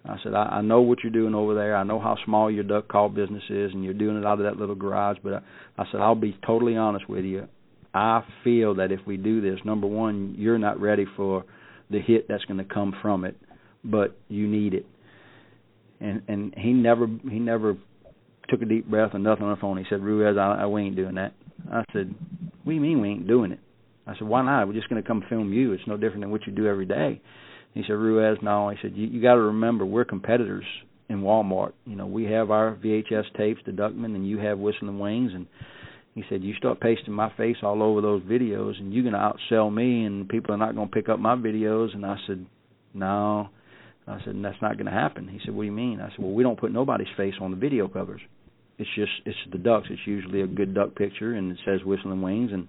[0.05, 1.77] I said, I, I know what you're doing over there.
[1.77, 4.45] I know how small your duck call business is, and you're doing it out of
[4.45, 5.17] that little garage.
[5.23, 5.39] But I,
[5.79, 7.49] I said, I'll be totally honest with you.
[7.95, 11.45] I feel that if we do this, number one, you're not ready for
[11.91, 13.37] the hit that's going to come from it,
[13.85, 14.87] but you need it.
[16.01, 17.77] And and he never he never
[18.49, 19.79] took a deep breath and nothing on the phone.
[19.79, 21.33] He said, Ruiz, I, I we ain't doing that.
[21.71, 22.13] I said,
[22.65, 23.61] What do you mean we ain't doing it?
[24.07, 24.67] I said, why not?
[24.67, 25.73] We're just going to come film you.
[25.73, 27.21] It's no different than what you do every day.
[27.75, 28.69] He said, Ruiz, no.
[28.69, 30.65] He said, you, you got to remember, we're competitors
[31.09, 31.73] in Walmart.
[31.87, 35.33] You know, we have our VHS tapes, the Duckman, and you have Whistling Wings.
[35.35, 35.47] And
[36.15, 39.19] he said, you start pasting my face all over those videos, and you're going to
[39.19, 41.95] outsell me, and people are not going to pick up my videos.
[41.95, 42.45] And I said,
[42.93, 43.49] no.
[44.07, 45.29] I said, that's not going to happen.
[45.29, 46.01] He said, what do you mean?
[46.01, 48.21] I said, well, we don't put nobody's face on the video covers.
[48.79, 49.87] It's just it's the ducks.
[49.91, 52.67] It's usually a good duck picture, and it says Whistling Wings, and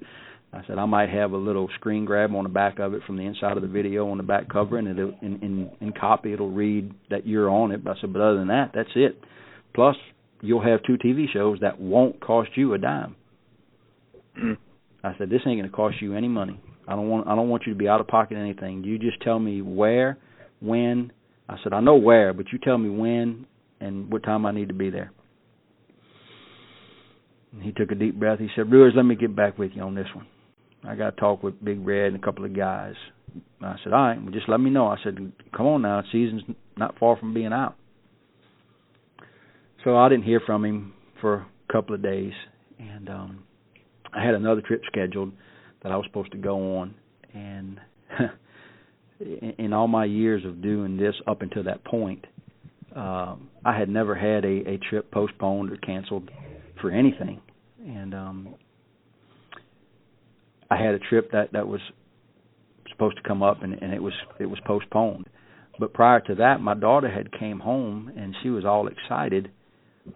[0.54, 3.18] I said I might have a little screen grab on the back of it from
[3.18, 6.32] the inside of the video on the back cover, and it'll in in, in copy
[6.32, 7.84] it'll read that you're on it.
[7.84, 9.20] But I said, but other than that, that's it.
[9.74, 9.96] Plus,
[10.42, 13.16] you'll have two TV shows that won't cost you a dime.
[14.38, 14.58] Mm.
[15.04, 16.60] I said this ain't going to cost you any money.
[16.88, 18.84] I don't want I don't want you to be out of pocket anything.
[18.84, 20.18] You just tell me where,
[20.60, 21.12] when.
[21.50, 23.46] I said I know where, but you tell me when
[23.82, 25.12] and what time I need to be there.
[27.52, 28.40] And he took a deep breath.
[28.40, 30.26] He said, Ruiz, let me get back with you on this one.
[30.88, 32.96] I got to talk with Big Red and a couple of guys.
[33.62, 34.88] I said, all right, just let me know.
[34.88, 35.18] I said,
[35.56, 36.44] come on now, season's
[36.78, 37.76] not far from being out.
[39.84, 42.34] So I didn't hear from him for a couple of days,
[42.80, 43.44] and um
[44.14, 45.34] I had another trip scheduled
[45.82, 46.96] that I was supposed to go on,
[47.34, 47.80] and
[49.58, 52.26] in all my years of doing this up until that point,
[52.96, 56.30] um, I had never had a, a trip postponed or canceled
[56.80, 57.42] for anything,
[57.86, 58.56] and um
[60.74, 61.82] I had a trip that that was
[62.90, 65.28] supposed to come up and, and it was it was postponed.
[65.80, 69.52] But prior to that, my daughter had came home and she was all excited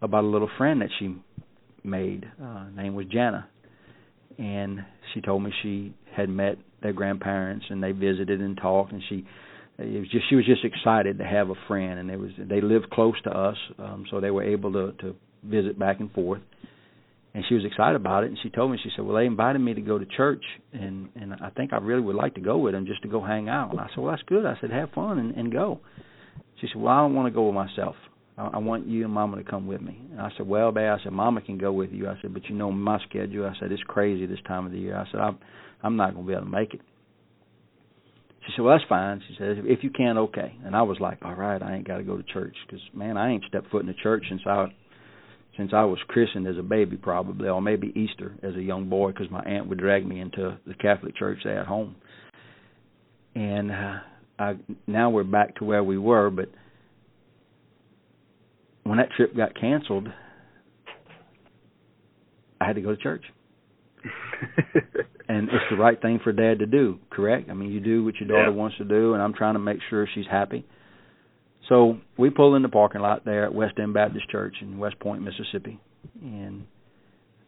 [0.02, 1.16] about a little friend that she
[1.84, 2.26] maid.
[2.42, 3.48] Uh, name was Jana,
[4.38, 4.80] and
[5.14, 9.26] she told me she had met their grandparents and they visited and talked, and she
[9.80, 12.62] it was just she was just excited to have a friend, and it was they
[12.62, 16.42] lived close to us, um, so they were able to to visit back and forth.
[17.38, 19.60] And she was excited about it, and she told me she said, "Well, they invited
[19.60, 22.58] me to go to church, and and I think I really would like to go
[22.58, 24.72] with them just to go hang out." And I said, "Well, that's good." I said,
[24.72, 25.80] "Have fun and, and go."
[26.60, 27.96] She said, "Well, I don't want to go with myself.
[28.40, 30.90] I, I want you and Mama to come with me." And I said, "Well, babe,"
[30.90, 33.54] I said, "Mama can go with you." I said, "But you know my schedule." I
[33.60, 35.38] said, "It's crazy this time of the year." I said, "I'm
[35.84, 36.82] I'm not going to be able to make it."
[38.48, 41.20] She said, "Well, that's fine." She said, "If you can, okay." And I was like,
[41.22, 43.82] "All right, I ain't got to go to church because man, I ain't stepped foot
[43.82, 44.74] in the church since I
[45.58, 49.12] since I was christened as a baby, probably, or maybe Easter as a young boy,
[49.12, 51.96] because my aunt would drag me into the Catholic church at home.
[53.36, 53.96] And uh,
[54.40, 54.54] I
[54.86, 56.50] now we're back to where we were, but
[58.84, 60.08] when that trip got canceled,
[62.62, 63.24] I had to go to church.
[65.28, 67.50] and it's the right thing for dad to do, correct?
[67.50, 68.56] I mean, you do what your daughter Yeah.
[68.56, 70.66] wants to do, and I'm trying to make sure she's happy.
[71.70, 75.00] So we pull in the parking lot there at West End Baptist Church in West
[75.00, 75.80] Point, Mississippi,
[76.22, 76.66] and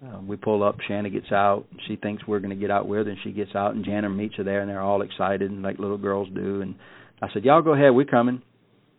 [0.06, 0.78] uh, we pull up.
[0.88, 1.66] Shanna gets out.
[1.88, 4.10] She thinks we're going to get out with her, and she gets out, and Jana
[4.10, 6.62] meets her there, and they're all excited, and like little girls do.
[6.62, 6.76] And
[7.22, 8.42] I said, "Y'all go ahead, we're coming."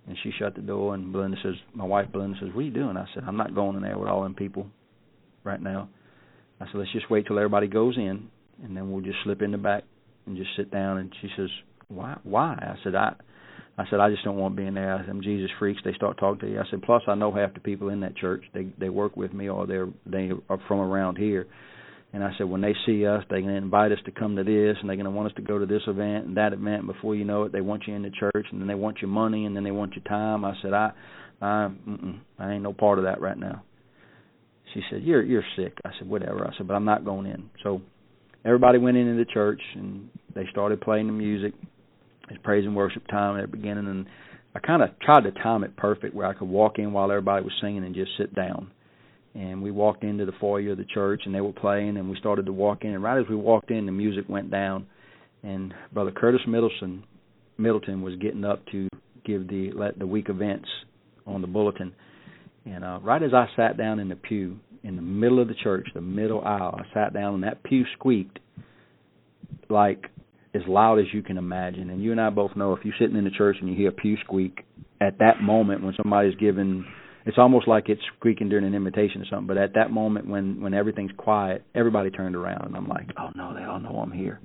[0.07, 2.71] And she shut the door, and Belinda says, "My wife, Belinda says, what are you
[2.71, 4.67] doing?" I said, "I'm not going in there with all them people
[5.45, 5.89] right now."
[6.61, 8.29] I said, "Let's just wait till everybody goes in,
[8.63, 9.85] and then we'll just slip in the back
[10.27, 11.51] and just sit down." And she says,
[11.89, 12.17] "Why?
[12.23, 13.15] Why?" I said, "I."
[13.81, 15.03] I said, I just don't want to be in there.
[15.07, 16.61] Them Jesus freaks, they start talking to you.
[16.61, 18.45] I said, plus I know half the people in that church.
[18.53, 21.47] They they work with me or they're they are from around here.
[22.13, 24.43] And I said, when they see us, they're going to invite us to come to
[24.43, 26.87] this, and they're going to want us to go to this event and that event.
[26.87, 29.09] Before you know it, they want you in the church, and then they want your
[29.09, 30.45] money, and then they want your time.
[30.45, 30.91] I said, I,
[31.41, 33.63] I, mm-mm, I ain't no part of that right now.
[34.75, 35.79] She said, you're you're sick.
[35.85, 36.47] I said, whatever.
[36.47, 37.49] I said, but I'm not going in.
[37.63, 37.81] So
[38.45, 41.55] everybody went into the church, and they started playing the music.
[42.31, 44.07] It's praise and worship time at the beginning, and
[44.55, 47.45] I kind of tried to time it perfect where I could walk in while everybody
[47.45, 48.71] was singing and just sit down.
[49.35, 52.17] And we walked into the foyer of the church, and they were playing, and we
[52.19, 52.95] started to walk in.
[52.95, 54.87] And right as we walked in, the music went down,
[55.43, 57.05] and Brother Curtis Middleton
[57.59, 58.89] Middleton was getting up to
[59.25, 60.69] give the let the week events
[61.27, 61.93] on the bulletin.
[62.65, 65.55] And uh, right as I sat down in the pew in the middle of the
[65.55, 68.39] church, the middle aisle, I sat down, and that pew squeaked
[69.69, 70.05] like
[70.55, 71.91] as loud as you can imagine.
[71.91, 73.89] And you and I both know if you're sitting in the church and you hear
[73.89, 74.65] a pew squeak
[75.01, 76.85] at that moment when somebody's giving
[77.27, 80.61] it's almost like it's squeaking during an invitation or something, but at that moment when
[80.61, 84.13] when everything's quiet, everybody turned around and I'm like, "Oh no, they all know I'm
[84.13, 84.41] here."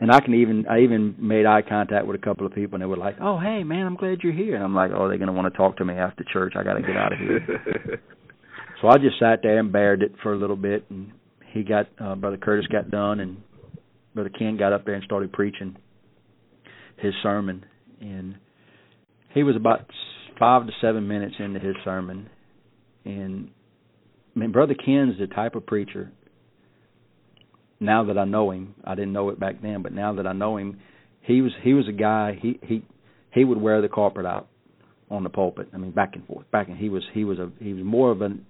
[0.00, 2.82] And I can even I even made eye contact with a couple of people and
[2.82, 5.18] they were like, "Oh, hey man, I'm glad you're here." And I'm like, "Oh, they're
[5.18, 6.54] going to want to talk to me after church.
[6.56, 8.00] I got to get out of here."
[8.80, 11.12] so I just sat there and bared it for a little bit and
[11.52, 13.42] he got uh brother Curtis got done and
[14.14, 15.76] brother Ken got up there and started preaching
[16.98, 17.64] his sermon.
[18.00, 18.36] And
[19.34, 19.86] he was about
[20.38, 22.28] five to seven minutes into his sermon.
[23.04, 23.50] And
[24.34, 26.12] I mean brother Ken's the type of preacher
[27.78, 30.32] now that I know him I didn't know it back then but now that I
[30.32, 30.80] know him
[31.22, 32.84] he was he was a guy he he
[33.32, 34.48] he would wear the carpet out
[35.10, 35.68] on the pulpit.
[35.72, 38.10] I mean back and forth back and he was he was a he was more
[38.10, 38.46] of an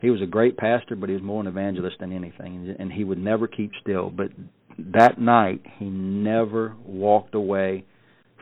[0.00, 2.74] he was a great pastor but he was more an evangelist than anything.
[2.78, 4.10] And he would never keep still.
[4.10, 4.32] But
[4.78, 7.84] that night he never walked away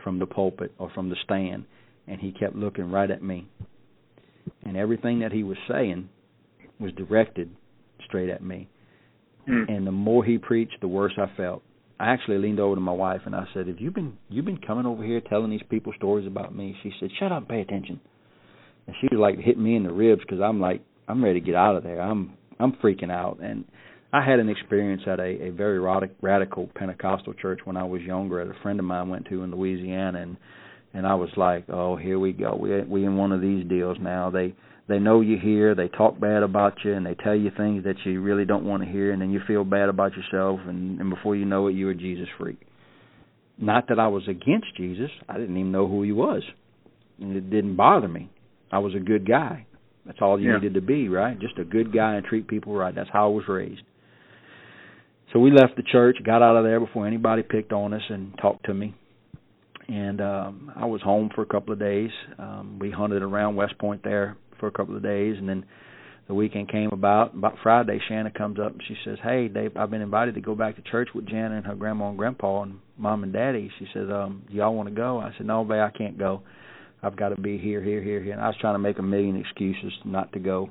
[0.03, 1.65] from the pulpit or from the stand
[2.07, 3.47] and he kept looking right at me.
[4.63, 6.09] And everything that he was saying
[6.79, 7.49] was directed
[8.05, 8.69] straight at me.
[9.49, 9.75] Mm.
[9.75, 11.63] and the more he preached the worse I felt.
[11.99, 14.59] I actually leaned over to my wife and I said have you been you've been
[14.59, 16.75] coming over here telling these people stories about me?
[16.83, 17.99] She said shut up and pay attention.
[18.87, 21.45] And she was like hitting me in the ribs because I'm like I'm ready to
[21.45, 22.01] get out of there.
[22.01, 23.39] I'm I'm freaking out.
[23.41, 23.65] And
[24.13, 28.01] I had an experience at a, a very radic, radical Pentecostal church when I was
[28.01, 28.43] younger.
[28.43, 30.37] That a friend of mine went to in Louisiana, and
[30.93, 32.57] and I was like, oh, here we go.
[32.59, 34.29] We we in one of these deals now.
[34.29, 34.53] They
[34.89, 35.73] they know you here.
[35.75, 38.83] They talk bad about you, and they tell you things that you really don't want
[38.83, 41.75] to hear, and then you feel bad about yourself, and, and before you know it,
[41.75, 42.59] you're a Jesus freak.
[43.57, 45.11] Not that I was against Jesus.
[45.29, 46.43] I didn't even know who he was,
[47.21, 48.29] and it didn't bother me.
[48.71, 49.65] I was a good guy.
[50.05, 50.55] That's all you Yeah.
[50.55, 51.39] needed to be, right?
[51.39, 52.93] Just a good guy and treat people right.
[52.93, 53.83] That's how I was raised.
[55.31, 58.37] So we left the church, got out of there before anybody picked on us and
[58.41, 58.93] talked to me.
[59.87, 62.11] And um I was home for a couple of days.
[62.37, 65.65] Um we hunted around West Point there for a couple of days and then
[66.27, 67.33] the weekend came about.
[67.33, 70.55] About Friday Shanna comes up and she says, Hey Dave, I've been invited to go
[70.55, 73.71] back to church with Jana and her grandma and grandpa and mom and daddy.
[73.79, 75.19] She says, Um, do y'all want to go?
[75.19, 76.41] I said, No, babe, I can't go.
[77.03, 78.33] I've got to be here, here, here, here.
[78.33, 80.69] And I was trying to make a million excuses not to go.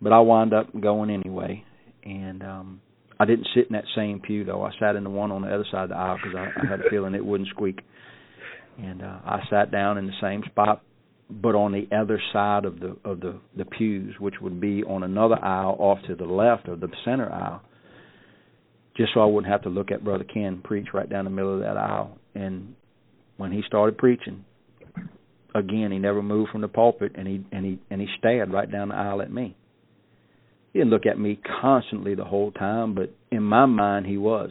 [0.00, 1.64] but I wound up going anyway,
[2.04, 2.80] and um
[3.22, 4.64] I didn't sit in that same pew though.
[4.64, 6.68] I sat in the one on the other side of the aisle because I, I
[6.68, 7.78] had a feeling it wouldn't squeak,
[8.78, 10.82] and uh, I sat down in the same spot,
[11.30, 15.04] but on the other side of the of the the pews, which would be on
[15.04, 17.62] another aisle off to the left of the center aisle,
[18.96, 21.54] just so I wouldn't have to look at Brother Ken preach right down the middle
[21.54, 22.18] of that aisle.
[22.34, 22.74] And
[23.36, 24.44] when he started preaching,
[25.54, 28.68] again he never moved from the pulpit, and he and he and he stared right
[28.68, 29.54] down the aisle at me
[30.72, 34.50] he didn't look at me constantly the whole time, but in my mind he was.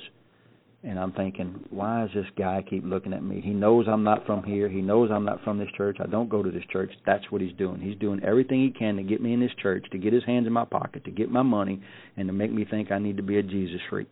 [0.84, 3.40] And I'm thinking, why does this guy keep looking at me?
[3.40, 4.68] He knows I'm not from here.
[4.68, 5.98] He knows I'm not from this church.
[6.00, 6.92] I don't go to this church.
[7.06, 7.80] That's what he's doing.
[7.80, 10.48] He's doing everything he can to get me in this church, to get his hands
[10.48, 11.82] in my pocket, to get my money,
[12.18, 14.08] and to make me think I need to be a Jesus freak.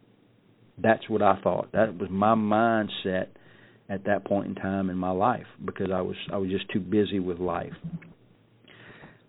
[0.77, 1.71] That's what I thought.
[1.73, 3.27] That was my mindset
[3.89, 6.79] at that point in time in my life because I was I was just too
[6.79, 7.73] busy with life.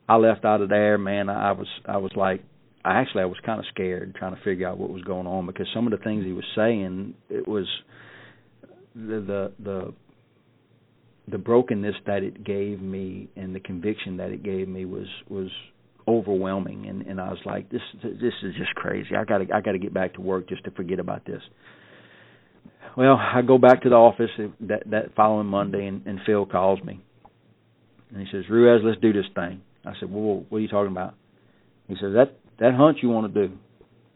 [0.08, 1.30] I left out of there, man.
[1.30, 2.42] I was I was like
[2.84, 5.46] I actually I was kind of scared trying to figure out what was going on
[5.46, 7.66] because some of the things he was saying it was
[8.94, 9.94] the the the
[11.30, 15.50] the brokenness that it gave me and the conviction that it gave me was was
[16.08, 19.10] overwhelming and and I was like this this is just crazy.
[19.16, 21.42] I got to I got to get back to work just to forget about this.
[22.96, 26.82] Well, I go back to the office that that following Monday and, and Phil calls
[26.82, 27.00] me.
[28.12, 30.90] And he says, "Ruiz, let's do this thing." I said, "Well, what are you talking
[30.90, 31.14] about?"
[31.86, 33.54] He says, "That that hunt you want to do.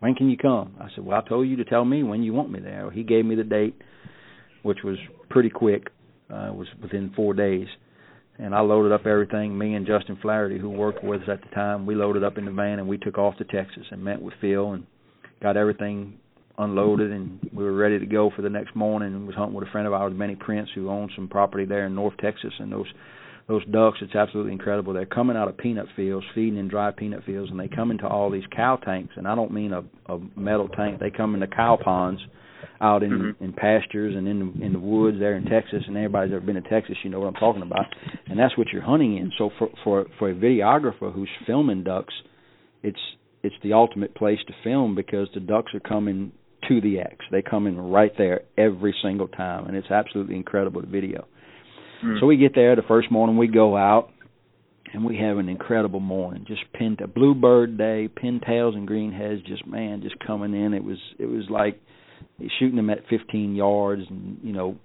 [0.01, 0.74] When can you come?
[0.80, 2.90] I said, Well, I told you to tell me when you want me there.
[2.90, 3.74] He gave me the date,
[4.62, 4.97] which was
[5.30, 5.88] pretty quick.
[6.30, 7.66] Uh, was within four days.
[8.38, 9.57] And I loaded up everything.
[9.57, 12.47] Me and Justin Flaherty, who worked with us at the time, we loaded up in
[12.47, 14.86] the van and we took off to Texas and met with Phil and
[15.42, 16.18] got everything
[16.59, 19.68] unloaded and we were ready to go for the next morning and was hunting with
[19.68, 22.72] a friend of ours, Benny Prince, who owns some property there in North Texas and
[22.72, 22.86] those
[23.47, 24.92] those ducks it's absolutely incredible.
[24.92, 28.07] They're coming out of peanut fields feeding in dry peanut fields and they come into
[28.07, 29.14] all these cow tanks.
[29.16, 29.82] And i don't mean a,
[30.12, 31.01] a metal tank.
[31.01, 32.20] They come into cow ponds
[32.80, 33.45] out in mm-hmm.
[33.45, 35.82] in pastures and in the, in the woods there in Texas.
[35.86, 37.86] And everybody's ever been to Texas you know what I'm talking about.
[38.26, 39.30] And that's what you're hunting in.
[39.36, 42.14] So for for for a videographer who's filming ducks
[42.82, 43.01] it's
[43.42, 46.32] it's the ultimate place to film because the ducks are coming
[46.68, 47.16] to the X.
[47.30, 49.66] They come in right there every single time.
[49.66, 51.26] And it's absolutely incredible to video
[52.03, 52.20] Mm.
[52.20, 53.36] So we get there the first morning.
[53.36, 54.11] We go out,
[54.92, 56.45] and we have an incredible morning.
[56.47, 59.45] Just pin a bluebird day, pintails and greenheads.
[59.47, 60.72] Just man, just coming in.
[60.72, 61.80] It was it was like
[62.59, 64.76] shooting them at 15 yards, and you know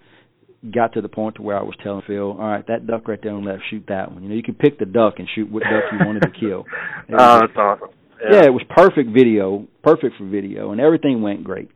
[0.74, 3.20] got to the point to where I was telling Phil, all right, that duck right
[3.22, 4.24] there on the left, shoot that one.
[4.24, 6.66] You know, you can pick the duck and shoot what duck you wanted to kill.
[7.18, 7.90] oh, that's awesome.
[8.22, 8.40] Yeah.
[8.40, 11.70] yeah, it was perfect video, perfect for video, and everything went great.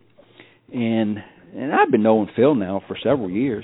[0.74, 1.20] And
[1.56, 3.64] and I've been knowing Phil now for several years,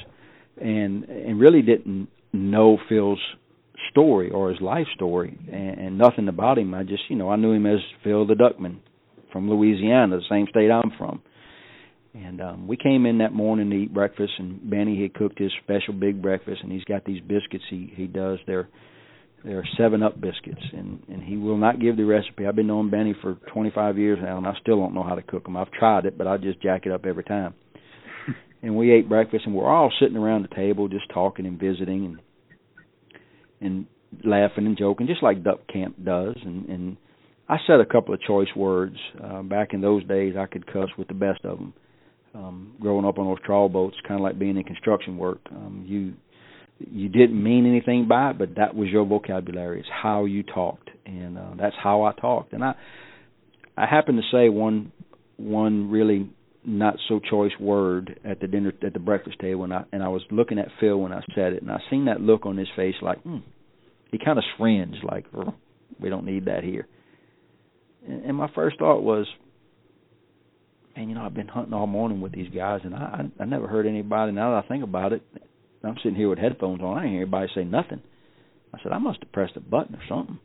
[0.61, 3.19] and and really didn't know Phil's
[3.91, 6.73] story or his life story and, and nothing about him.
[6.73, 8.79] I just you know I knew him as Phil the Duckman
[9.31, 11.21] from Louisiana, the same state I'm from.
[12.13, 15.51] And um we came in that morning to eat breakfast and Benny had cooked his
[15.63, 18.67] special big breakfast and he's got these biscuits he he does they're
[19.45, 22.45] they're seven up biscuits and and he will not give the recipe.
[22.45, 25.21] I've been knowing Benny for 25 years now and I still don't know how to
[25.21, 25.55] cook them.
[25.57, 27.53] I've tried it but I just jack it up every time
[28.61, 32.05] and we ate breakfast and we're all sitting around the table just talking and visiting
[32.05, 32.19] and
[33.61, 33.85] and
[34.23, 36.35] laughing and joking just like duck camp does.
[36.43, 36.97] And and
[37.47, 38.95] I said a couple of choice words.
[39.23, 41.73] Uh, back in those days I could cuss with the best of them
[42.35, 45.39] um growing up on those trawl boats kind of like being in construction work.
[45.51, 46.13] Um you
[46.79, 49.79] you didn't mean anything by it but that was your vocabulary.
[49.79, 52.53] It's how you talked and uh, that's how I talked.
[52.53, 52.75] And I
[53.77, 54.91] I happened to say one
[55.37, 56.29] one really
[56.65, 60.09] not so choice word at the dinner at the breakfast table and I and I
[60.09, 62.67] was looking at Phil when I said it and I seen that look on his
[62.75, 63.37] face like hmm,
[64.11, 65.25] he kind of cringed like
[65.99, 66.87] we don't need that here.
[68.07, 69.25] And, and my first thought was
[70.95, 73.45] man, you know, I've been hunting all morning with these guys and I I, I
[73.45, 75.23] never heard anybody now that I think about it,
[75.83, 78.01] I'm sitting here with headphones on, I didn't hear anybody say nothing.
[78.73, 80.39] I said I must have pressed a button or something.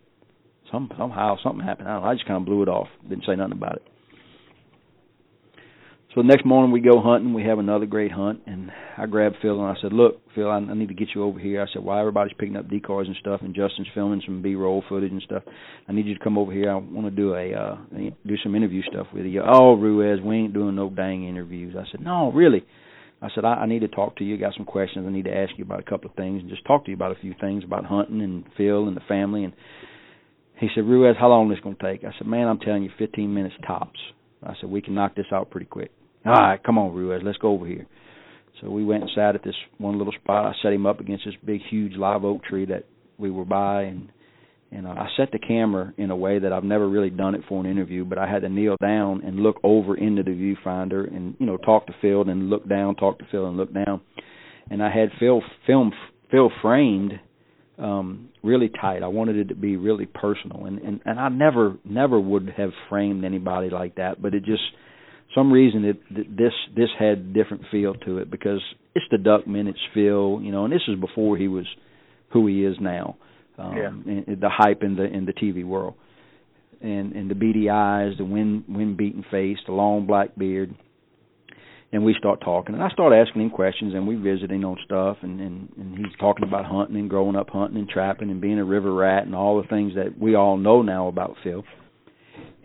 [0.71, 1.89] Some somehow something happened.
[1.89, 2.89] I don't know, I just kind of blew it off.
[3.09, 3.83] Didn't say nothing about it.
[6.15, 7.35] So the next morning we go hunting.
[7.35, 10.59] We have another great hunt, and I grabbed Phil and I said, "Look, Phil, I,
[10.59, 13.17] I need to get you over here." I said, "While everybody's picking up decoys and
[13.17, 15.43] stuff, and Justin's filming some B-roll footage and stuff,
[15.89, 16.71] I need you to come over here.
[16.71, 17.77] I want to do a uh
[18.25, 21.75] do some interview stuff with you." Oh, Ruiz, we ain't doing no dang interviews.
[21.77, 22.65] I said, "No, really."
[23.21, 24.37] I said, I, I need to talk to you.
[24.37, 25.07] Got some questions.
[25.09, 26.97] I need to ask you about a couple of things, and just talk to you
[26.97, 29.45] about a few things about hunting and Phil and the family.
[29.45, 29.55] And
[30.61, 32.05] he said, Ruiz, how long is this going to take?
[32.05, 33.99] I said, Man, I'm telling you, 15 minutes tops.
[34.43, 35.91] I said, we can knock this out pretty quick.
[36.27, 37.87] All right, come on, Ruiz, let's go over here.
[38.61, 40.47] So we went and sat at this one little spot.
[40.47, 42.85] I set him up against this big, huge live oak tree that
[43.19, 44.09] we were by, and
[44.73, 47.43] and uh, I set the camera in a way that I've never really done it
[47.49, 51.07] for an interview, but I had to kneel down and look over into the viewfinder
[51.07, 54.01] and you know talk to Phil and look down, talk to Phil and look down,
[54.71, 55.93] and I had Phil film
[56.31, 57.13] Phil framed
[57.79, 59.03] um really tight.
[59.03, 62.71] I wanted it to be really personal and and and I never never would have
[62.89, 64.63] framed anybody like that, but it just
[65.35, 68.61] some reason it this this had different feel to it because
[68.95, 71.67] it's the Duckmen's Phil, you know, and this is before he was
[72.31, 73.17] who he is now.
[73.59, 74.35] Um yeah.
[74.35, 75.95] the hype in the in the TV world.
[76.81, 80.75] And and the beady eyes, the wind wind beaten face, the long black beard
[81.95, 85.19] and we start talking and I start asking him questions and we visiting on stuff
[85.23, 88.59] and, and and he's talking about hunting and growing up hunting and trapping and being
[88.59, 91.63] a river rat and all the things that we all know now about Phil.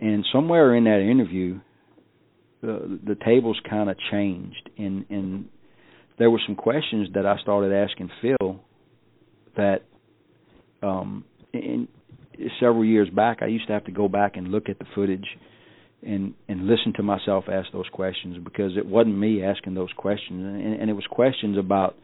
[0.00, 1.60] And somewhere in that interview
[2.62, 4.70] the tables kind of changed.
[4.78, 5.48] And and
[6.18, 8.60] there were some questions that I started asking Phil
[9.56, 9.80] that
[10.82, 11.88] um in
[12.58, 15.26] several years back I used to have to go back and look at the footage
[16.02, 20.42] and and listen to myself ask those questions because it wasn't me asking those questions.
[20.42, 21.96] And, and it was questions about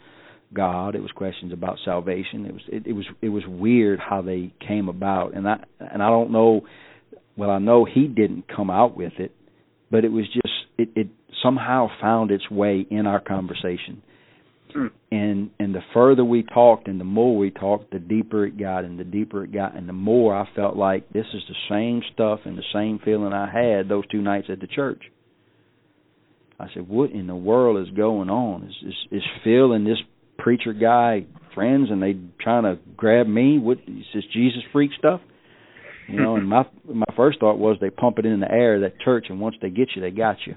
[0.55, 0.95] God.
[0.95, 2.47] It was questions about salvation.
[2.47, 5.35] It was it, it was it was weird how they came about.
[5.35, 6.63] And I and I don't know
[7.37, 9.36] well I know he didn't come out with it
[9.91, 11.09] but it was just it it
[11.43, 14.03] somehow found its way in our conversation.
[14.75, 14.87] Hmm.
[15.13, 18.85] and and the further we talked and the more we talked the deeper it got
[18.85, 22.03] and the deeper it got and the more I felt like this is the same
[22.13, 25.03] stuff and the same feeling I had those two nights at the church.
[26.59, 28.65] I said what in the world is going on?
[28.65, 30.03] Is is, is Phil and this
[30.37, 33.59] preacher guy friends and they trying to grab me?
[33.59, 35.21] What is this Jesus freak stuff
[36.09, 39.01] you know and my my first thought was they pump it in the air that
[39.01, 40.55] church and once they get you they got you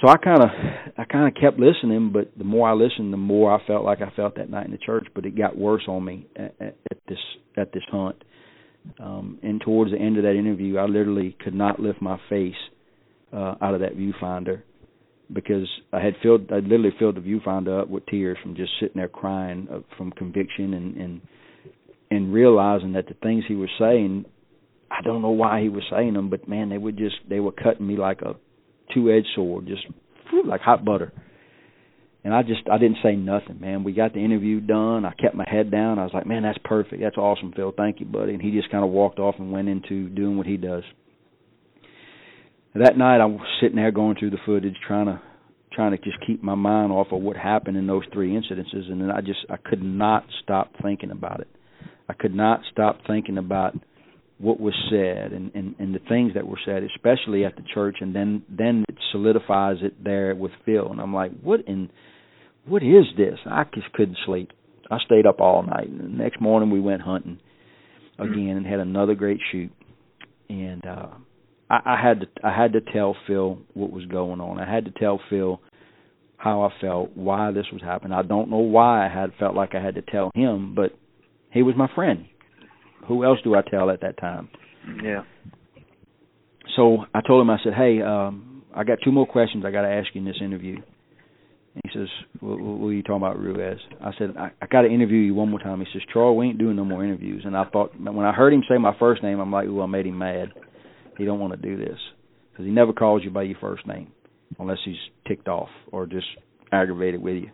[0.00, 0.48] so I kind of
[0.96, 4.00] I kind of kept listening, but the more I listened, the more I felt like
[4.00, 5.06] I felt that night in the church.
[5.14, 7.18] But it got worse on me at, at, at this
[7.56, 8.22] at this hunt.
[9.00, 12.54] Um, and towards the end of that interview, I literally could not lift my face
[13.32, 14.62] uh, out of that viewfinder
[15.32, 18.96] because I had filled I literally filled the viewfinder up with tears from just sitting
[18.96, 21.20] there crying uh, from conviction and and
[22.10, 24.26] and realizing that the things he was saying,
[24.90, 27.52] I don't know why he was saying them, but man, they were just they were
[27.52, 28.34] cutting me like a
[28.94, 29.82] two edged sword, just
[30.46, 31.12] like hot butter.
[32.24, 33.84] And I just I didn't say nothing, man.
[33.84, 35.04] We got the interview done.
[35.04, 35.98] I kept my head down.
[35.98, 37.02] I was like, man, that's perfect.
[37.02, 37.72] That's awesome, Phil.
[37.76, 38.32] Thank you, buddy.
[38.32, 40.82] And he just kind of walked off and went into doing what he does.
[42.74, 45.20] That night, I was sitting there going through the footage, trying to
[45.72, 49.00] trying to just keep my mind off of what happened in those three incidences, and
[49.00, 51.48] then I just I could not stop thinking about it.
[52.08, 53.74] I could not stop thinking about
[54.38, 57.96] what was said and, and, and the things that were said, especially at the church,
[58.00, 61.90] and then then it solidifies it there with Phil, and I'm like, what in
[62.66, 63.38] what is this?
[63.46, 64.50] I just couldn't sleep.
[64.90, 67.40] I stayed up all night, and the next morning we went hunting
[68.18, 69.72] again and had another great shoot,
[70.48, 71.08] and uh,
[71.68, 74.60] I, I had to I had to tell Phil what was going on.
[74.60, 75.60] I had to tell Phil
[76.36, 78.12] how I felt, why this was happening.
[78.12, 80.92] I don't know why I had felt like I had to tell him, but
[81.50, 82.26] he was my friend
[83.08, 84.48] who else do I tell at that time?
[85.02, 85.22] Yeah.
[86.76, 89.82] So I told him, I said, hey, um, I got two more questions I got
[89.82, 90.76] to ask you in this interview.
[90.76, 92.08] And he says,
[92.40, 93.78] what, what are you talking about, Ruiz?
[94.00, 95.80] I said, I, I got to interview you one more time.
[95.80, 97.42] He says, Troy, we ain't doing no more interviews.
[97.44, 99.86] And I thought, when I heard him say my first name, I'm like, ooh, I
[99.86, 100.52] made him mad.
[101.16, 101.98] He don't want to do this
[102.52, 104.12] because he never calls you by your first name
[104.58, 104.96] unless he's
[105.26, 106.26] ticked off or just
[106.72, 107.50] aggravated with you.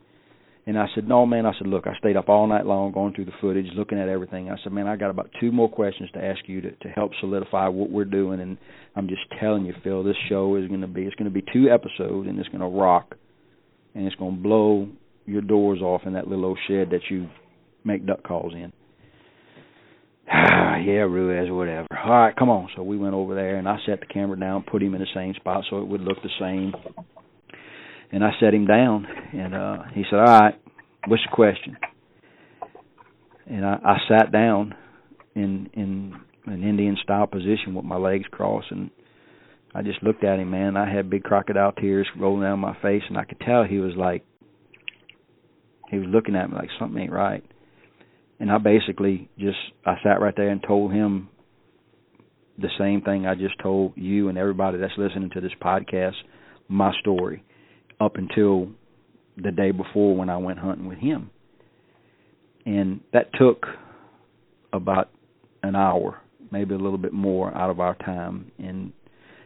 [0.67, 1.45] And I said, no, man.
[1.45, 4.09] I said, look, I stayed up all night long going through the footage, looking at
[4.09, 4.51] everything.
[4.51, 7.13] I said, man, I got about two more questions to ask you to, to help
[7.21, 8.41] solidify what we're doing.
[8.41, 8.57] And
[8.97, 11.45] I'm just telling you, Phil, this show is going to be, it's going to be
[11.53, 13.15] two episodes, and it's going to rock,
[13.95, 14.89] and it's going to blow
[15.27, 17.29] your doors off in that little old shed that you
[17.85, 18.73] make duck calls in.
[20.29, 21.87] yeah, Ruiz, whatever.
[21.93, 22.71] All right, come on.
[22.75, 25.07] So we went over there, and I set the camera down, put him in the
[25.15, 26.73] same spot so it would look the same
[28.15, 30.55] and I set him down, and uh, he said, "All right,
[31.09, 31.77] what's the question?"
[33.47, 34.73] And I, I sat down
[35.35, 36.15] in in
[36.47, 38.91] an Indian style position with my legs crossed, and
[39.75, 40.77] I just looked at him, man.
[40.77, 43.95] I had big crocodile tears rolling down my face, and I could tell he was
[43.97, 44.25] like,
[45.91, 47.45] he was looking at me like something ain't right.
[48.39, 51.31] And I basically just I sat right there and told him
[52.59, 56.15] the same thing I just told you and everybody that's listening to this podcast,
[56.69, 57.43] my story
[58.01, 58.69] up until
[59.37, 61.31] the day before when I went hunting with him.
[62.67, 63.67] And that took
[64.73, 65.11] about
[65.63, 66.21] an hour,
[66.51, 68.93] maybe a little bit more out of our time and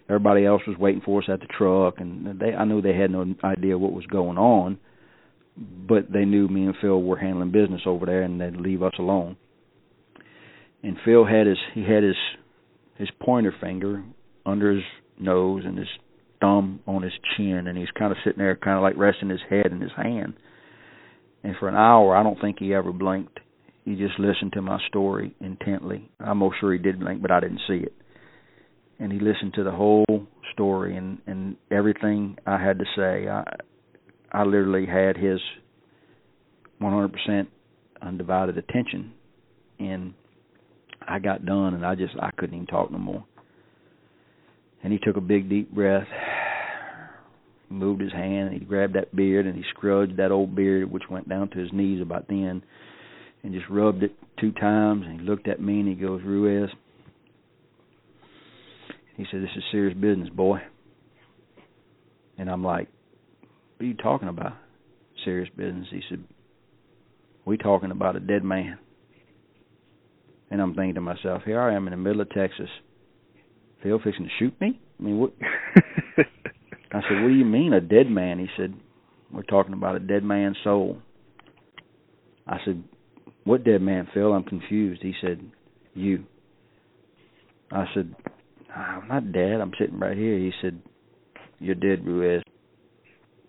[0.08, 3.10] everybody else was waiting for us at the truck and they I knew they had
[3.10, 4.78] no idea what was going on,
[5.56, 8.94] but they knew me and Phil were handling business over there and they'd leave us
[8.98, 9.36] alone.
[10.82, 12.16] and Phil had his he had his
[12.96, 14.02] his pointer finger
[14.46, 14.84] under his
[15.18, 15.88] nose and his
[16.40, 19.40] thumb on his chin, and he's kind of sitting there, kind of like resting his
[19.48, 20.34] head in his hand.
[21.42, 23.38] And for an hour, I don't think he ever blinked.
[23.84, 26.10] He just listened to my story intently.
[26.20, 27.94] I'm most sure he did blink, but I didn't see it.
[28.98, 30.04] And he listened to the whole
[30.52, 33.28] story and and everything I had to say.
[33.28, 33.44] I
[34.32, 35.40] I literally had his
[36.82, 37.46] 100%
[38.02, 39.12] undivided attention,
[39.78, 40.12] and
[41.06, 43.24] I got done, and I just I couldn't even talk no more.
[44.82, 46.06] And he took a big deep breath,
[47.70, 51.04] moved his hand, and he grabbed that beard and he scrubbed that old beard, which
[51.10, 52.62] went down to his knees about then,
[53.42, 55.04] and just rubbed it two times.
[55.06, 56.70] And he looked at me and he goes, Ruiz.
[59.16, 60.60] He said, "This is serious business, boy."
[62.38, 62.88] And I'm like,
[63.76, 64.52] "What are you talking about?
[65.24, 66.22] Serious business?" He said,
[67.44, 68.78] "We talking about a dead man."
[70.50, 72.70] And I'm thinking to myself, here I am in the middle of Texas.
[73.82, 74.80] Phil fixing to shoot me?
[74.98, 75.32] I mean, what?
[76.90, 78.38] I said, what do you mean a dead man?
[78.38, 78.74] He said,
[79.30, 80.98] we're talking about a dead man's soul.
[82.46, 82.82] I said,
[83.44, 84.32] what dead man, Phil?
[84.32, 85.02] I'm confused.
[85.02, 85.40] He said,
[85.94, 86.24] you.
[87.70, 88.14] I said,
[88.74, 89.60] I'm not dead.
[89.60, 90.38] I'm sitting right here.
[90.38, 90.80] He said,
[91.58, 92.42] you're dead, Ruiz.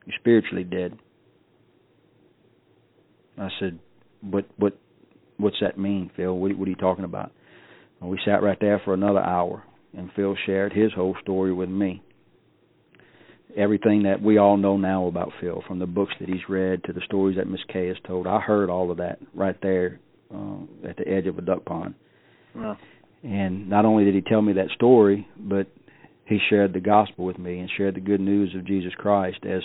[0.06, 0.98] You're spiritually dead.
[3.38, 3.80] I said,
[4.22, 4.78] what, what,
[5.38, 6.38] what's that mean, Phil?
[6.38, 7.32] What, what are you talking about?
[8.02, 9.64] And we sat right there for another hour,
[9.98, 12.02] and Phil shared his whole story with me.
[13.58, 16.94] Everything that we all know now about Phil, from the books that he's read to
[16.94, 20.00] the stories that Miss Kay has told, I heard all of that right there
[20.34, 21.96] uh, at the edge of a duck pond.
[22.56, 22.78] Wow.
[23.24, 25.68] And not only did he tell me that story, but
[26.26, 29.62] he shared the gospel with me and shared the good news of Jesus Christ as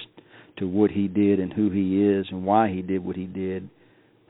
[0.59, 3.69] to what he did and who he is and why he did what he did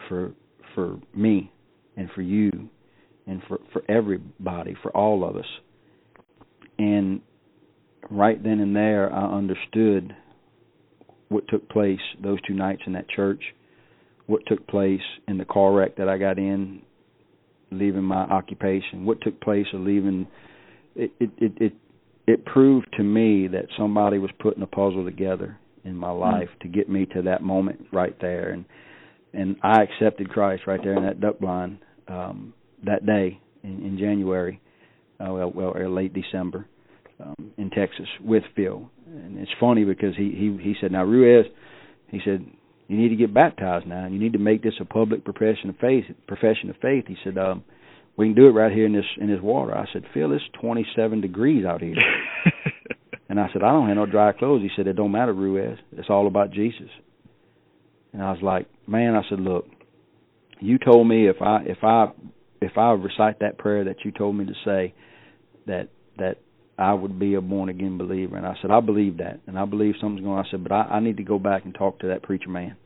[0.08, 0.32] for
[0.74, 1.52] for me
[1.96, 2.50] and for you
[3.26, 5.46] and for for everybody for all of us
[6.78, 7.20] and
[8.10, 10.14] right then and there I understood
[11.28, 13.42] what took place those two nights in that church
[14.26, 16.82] what took place in the car wreck that I got in
[17.70, 20.26] leaving my occupation what took place of leaving.
[20.94, 21.72] It it it it,
[22.26, 26.68] it proved to me that somebody was putting a puzzle together in my life mm-hmm.
[26.68, 28.50] to get me to that moment right there.
[28.50, 28.64] And
[29.32, 31.78] and I accepted Christ right there in that duck blind
[32.08, 34.60] um, that day in, in January,
[35.20, 36.66] uh, well, well, or late December,
[37.20, 38.90] um, in Texas with Phil.
[39.06, 41.46] And it's funny because he he he said, "Now Ruiz,"
[42.08, 42.44] he said,
[42.88, 44.04] "you need to get baptized now.
[44.04, 46.04] and You need to make this a public profession of faith.
[46.26, 47.64] Profession of faith." He said, um,
[48.16, 50.44] "We can do it right here in this in this water." I said, "Phil, it's
[50.60, 51.94] 27 degrees out here."
[53.28, 55.78] and I said, "I don't have no dry clothes." He said, "It don't matter, Ruiz.
[55.92, 56.90] It's all about Jesus."
[58.14, 59.66] And I was like, man, I said, look,
[60.60, 62.12] you told me if I if I
[62.60, 64.94] if I recite that prayer that you told me to say,
[65.66, 65.88] that
[66.18, 66.38] that
[66.78, 68.36] I would be a born again believer.
[68.36, 70.38] And I said, I believe that, and I believe something's going.
[70.38, 70.44] on.
[70.44, 72.76] I said, but I, I need to go back and talk to that preacher man.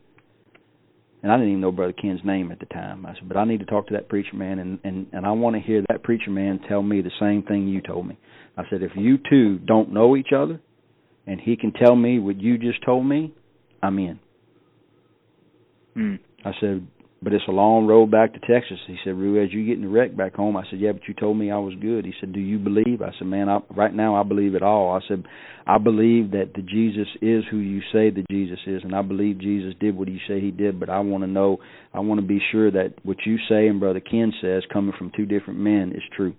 [1.21, 3.05] And I didn't even know Brother Ken's name at the time.
[3.05, 5.31] I said, but I need to talk to that preacher man, and and and I
[5.31, 8.17] want to hear that preacher man tell me the same thing you told me.
[8.57, 10.61] I said, if you two don't know each other,
[11.27, 13.33] and he can tell me what you just told me,
[13.83, 14.19] I'm in.
[15.97, 16.19] Mm.
[16.45, 16.87] I said,
[17.21, 18.77] but it's a long road back to Texas.
[18.87, 20.55] He said, Ruiz, you getting the wreck back home?
[20.55, 22.05] I said, yeah, but you told me I was good.
[22.05, 23.01] He said, do you believe?
[23.01, 24.91] I said, man, I, right now I believe it all.
[24.91, 25.25] I said,
[25.67, 29.39] I believe that the Jesus is who you say the Jesus is, and I believe
[29.39, 30.79] Jesus did what you say he did.
[30.79, 31.57] But I want to know,
[31.93, 35.11] I want to be sure that what you say and Brother Ken says, coming from
[35.15, 36.33] two different men, is true,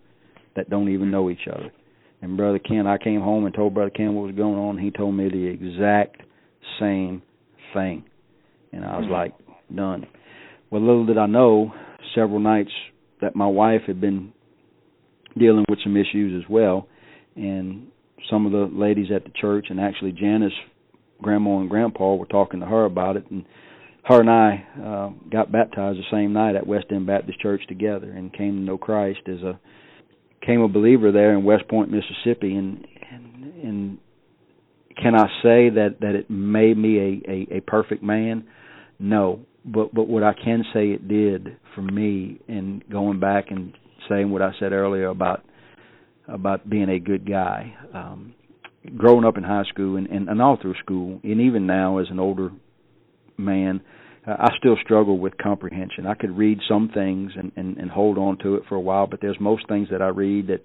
[0.56, 1.70] that don't even know each other.
[2.22, 4.76] And Brother Ken, I came home and told Brother Ken what was going on.
[4.76, 6.22] And He told me the exact
[6.78, 7.22] same
[7.74, 8.04] thing,
[8.72, 9.12] and I was mm-hmm.
[9.12, 9.34] like,
[9.74, 10.06] done.
[10.70, 11.72] Well, little did I know,
[12.14, 12.70] several nights
[13.20, 14.32] that my wife had been
[15.36, 16.86] dealing with some issues as well,
[17.36, 17.88] and
[18.30, 20.52] some of the ladies at the church, and actually Jana's,
[21.20, 23.44] grandma and grandpa were talking to her about it, and
[24.04, 28.10] her and I uh, got baptized the same night at West End Baptist Church together,
[28.10, 29.58] and came to know Christ as a
[30.44, 33.98] came a believer there in West Point, Mississippi, and and, and
[34.96, 38.46] can I say that that it made me a, a a perfect man?
[38.98, 43.76] No, but but what I can say it did for me in going back and
[44.08, 45.44] saying what I said earlier about
[46.28, 47.74] about being a good guy.
[47.94, 48.34] Um
[48.96, 52.06] growing up in high school and, and, and all through school and even now as
[52.08, 52.50] an older
[53.36, 53.80] man
[54.26, 56.06] I still struggle with comprehension.
[56.06, 59.06] I could read some things and, and, and hold on to it for a while,
[59.06, 60.60] but there's most things that I read that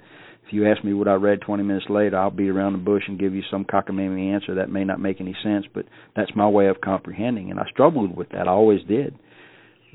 [0.46, 3.04] if you ask me what I read 20 minutes later, I'll beat around the bush
[3.08, 5.86] and give you some cockamamie answer that may not make any sense, but
[6.16, 8.48] that's my way of comprehending, and I struggled with that.
[8.48, 9.18] I always did.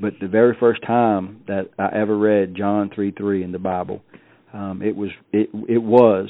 [0.01, 4.03] but the very first time that I ever read John three three in the Bible,
[4.53, 6.28] um, it was it it was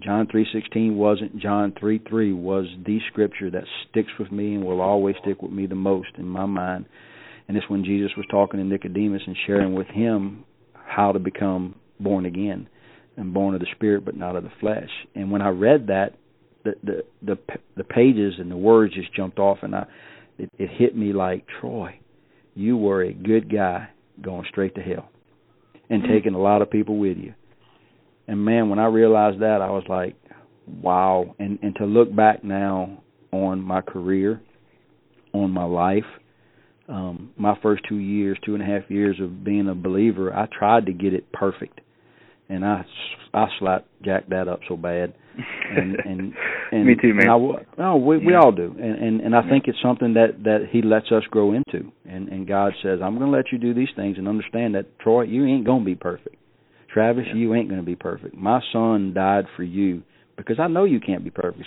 [0.00, 4.64] John three sixteen wasn't John three three was the scripture that sticks with me and
[4.64, 6.84] will always stick with me the most in my mind.
[7.48, 10.44] And it's when Jesus was talking to Nicodemus and sharing with him
[10.74, 12.68] how to become born again
[13.18, 14.88] and born of the spirit but not of the flesh.
[15.14, 16.14] And when I read that,
[16.64, 17.38] the the the,
[17.76, 19.86] the pages and the words just jumped off, and I
[20.38, 21.98] it, it hit me like Troy,
[22.54, 23.88] you were a good guy
[24.20, 25.10] going straight to hell
[25.90, 26.12] and mm-hmm.
[26.12, 27.34] taking a lot of people with you.
[28.26, 30.16] And man, when I realized that, I was like,
[30.66, 31.34] wow.
[31.38, 33.02] And and to look back now
[33.32, 34.40] on my career,
[35.32, 36.04] on my life,
[36.88, 40.46] um, my first two years, two and a half years of being a believer, I
[40.46, 41.80] tried to get it perfect,
[42.48, 42.84] and I
[43.34, 45.14] I slapped Jack that up so bad.
[45.70, 46.34] And and,
[46.72, 47.28] and me too, man.
[47.28, 50.42] And I, no, we we all do, and and and I think it's something that
[50.44, 53.58] that He lets us grow into, and and God says, I'm going to let you
[53.58, 56.36] do these things, and understand that Troy, you ain't going to be perfect.
[56.92, 57.34] Travis, yeah.
[57.34, 58.34] you ain't going to be perfect.
[58.34, 60.02] My son died for you
[60.36, 61.64] because I know you can't be perfect.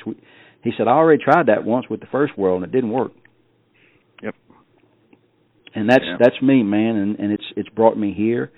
[0.64, 3.12] He said, I already tried that once with the first world, and it didn't work
[4.22, 4.36] Yep.
[5.76, 6.18] and that's yeah.
[6.20, 8.52] that's me, man, and and it's it's brought me here.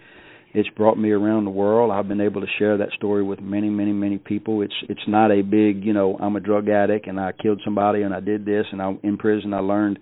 [0.54, 1.91] It's brought me around the world.
[1.91, 4.62] I've been able to share that story with many, many, many people.
[4.62, 8.04] It's it's not a big, you know, I'm a drug addict and I killed somebody
[8.04, 9.99] and I did this and I'm in prison I learned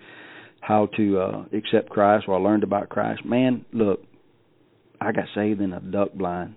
[0.59, 3.23] how to uh accept Christ or I learned about Christ.
[3.25, 4.01] Man, look,
[4.99, 6.55] I got saved in a duck blind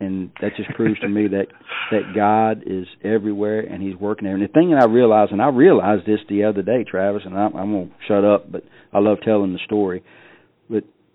[0.00, 1.46] and that just proves to me that
[1.90, 4.34] that God is everywhere and He's working there.
[4.34, 7.38] And the thing that I realized, and I realized this the other day, Travis, and
[7.38, 10.02] I'm, I'm gonna shut up, but I love telling the story.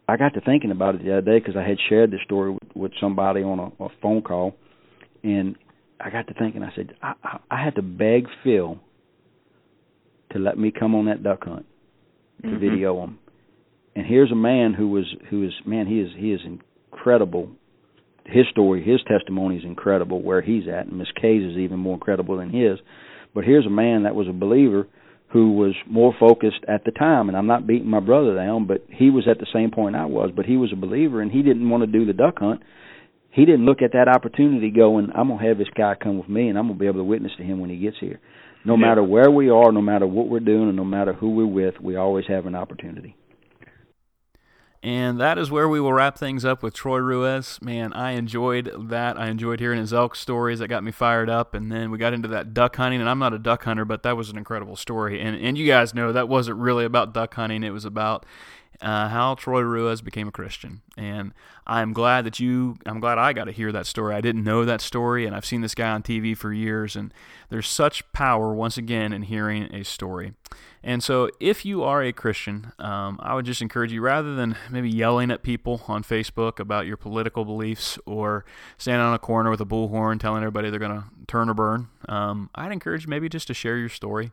[0.07, 2.51] I got to thinking about it the other day because I had shared this story
[2.51, 4.55] with, with somebody on a, a phone call,
[5.23, 5.55] and
[5.99, 6.63] I got to thinking.
[6.63, 8.79] I said I, I, I had to beg Phil
[10.31, 11.65] to let me come on that duck hunt
[12.41, 12.59] to mm-hmm.
[12.59, 13.19] video him.
[13.95, 17.49] And here's a man who was who is man he is he is incredible
[18.25, 21.93] his story, his testimony is incredible where he's at, and Miss Kay's is even more
[21.93, 22.79] incredible than his.
[23.33, 24.87] But here's a man that was a believer
[25.35, 28.85] who was more focused at the time, and I'm not beating my brother down, but
[28.87, 31.43] he was at the same point I was, but he was a believer and he
[31.43, 32.61] didn't want to do the duck hunt.
[33.31, 36.47] He didn't look at that opportunity going, I'm gonna have this guy come with me
[36.47, 38.21] and I'm gonna be able to witness to him when he gets here.
[38.63, 38.87] No yeah.
[38.87, 41.81] matter where we are, no matter what we're doing, and no matter who we're with,
[41.81, 43.17] we always have an opportunity.
[44.85, 47.59] And that is where we will wrap things up with Troy Ruiz.
[47.59, 49.19] Man, I enjoyed that.
[49.19, 50.59] I enjoyed hearing his elk stories.
[50.59, 51.55] That got me fired up.
[51.55, 53.01] And then we got into that duck hunting.
[53.01, 55.19] And I'm not a duck hunter, but that was an incredible story.
[55.19, 57.63] And and you guys know that wasn't really about duck hunting.
[57.63, 58.27] It was about
[58.81, 60.81] uh, how Troy Ruiz became a Christian.
[60.97, 61.33] And
[61.67, 64.15] I'm glad that you, I'm glad I got to hear that story.
[64.15, 66.95] I didn't know that story, and I've seen this guy on TV for years.
[66.95, 67.13] And
[67.49, 70.33] there's such power, once again, in hearing a story.
[70.83, 74.55] And so, if you are a Christian, um, I would just encourage you rather than
[74.69, 78.45] maybe yelling at people on Facebook about your political beliefs or
[78.77, 81.87] standing on a corner with a bullhorn telling everybody they're going to turn or burn,
[82.07, 84.31] um, I'd encourage maybe just to share your story.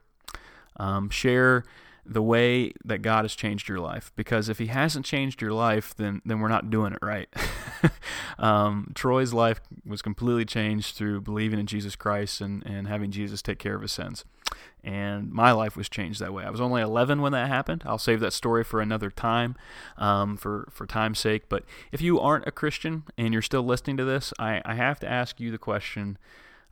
[0.76, 1.64] Um, share
[2.04, 4.12] the way that God has changed your life.
[4.16, 7.28] Because if He hasn't changed your life, then then we're not doing it right.
[8.38, 13.42] um, Troy's life was completely changed through believing in Jesus Christ and and having Jesus
[13.42, 14.24] take care of his sins.
[14.84, 16.44] And my life was changed that way.
[16.44, 17.84] I was only 11 when that happened.
[17.86, 19.54] I'll save that story for another time,
[19.96, 21.48] um, for for time's sake.
[21.48, 24.98] But if you aren't a Christian and you're still listening to this, I, I have
[25.00, 26.18] to ask you the question: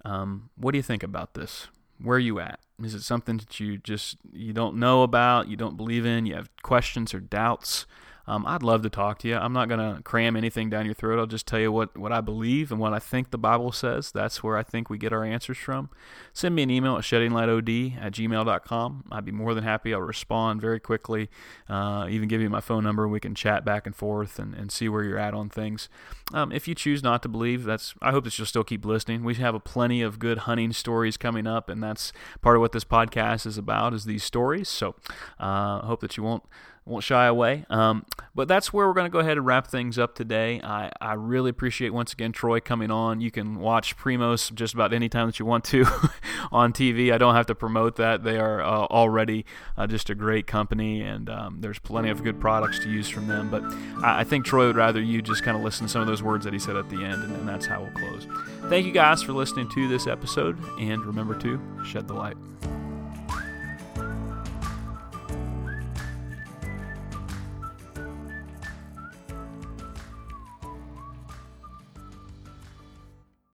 [0.05, 1.68] um, What do you think about this?
[2.03, 2.59] Where are you at?
[2.83, 6.35] Is it something that you just you don't know about, you don't believe in, you
[6.35, 7.87] have questions or doubts?
[8.31, 9.35] Um, I'd love to talk to you.
[9.35, 11.18] I'm not going to cram anything down your throat.
[11.18, 14.12] I'll just tell you what, what I believe and what I think the Bible says.
[14.12, 15.91] That's where I think we get our answers from.
[16.33, 19.05] Send me an email at sheddinglightod at gmail.com.
[19.11, 19.93] I'd be more than happy.
[19.93, 21.28] I'll respond very quickly,
[21.68, 23.09] uh, even give you my phone number.
[23.09, 25.89] We can chat back and forth and, and see where you're at on things.
[26.33, 29.24] Um, if you choose not to believe, that's I hope that you'll still keep listening.
[29.24, 32.12] We have a plenty of good hunting stories coming up, and that's
[32.43, 34.68] part of what this podcast is about is these stories.
[34.68, 34.95] So
[35.41, 36.45] uh, I hope that you won't
[36.91, 37.64] won't shy away.
[37.70, 40.61] Um, but that's where we're going to go ahead and wrap things up today.
[40.62, 43.20] I, I really appreciate once again Troy coming on.
[43.20, 45.84] You can watch Primos just about any time that you want to
[46.53, 47.12] on TV.
[47.12, 48.24] I don't have to promote that.
[48.24, 52.41] They are uh, already uh, just a great company, and um, there's plenty of good
[52.41, 53.51] products to use from them.
[53.51, 53.62] But
[54.05, 56.22] I, I, think Troy would rather you just kind of listen to some of those
[56.22, 58.26] words that he said at the end, and, and that's how we'll close.
[58.68, 62.36] Thank you guys for listening to this episode, and remember to shed the light.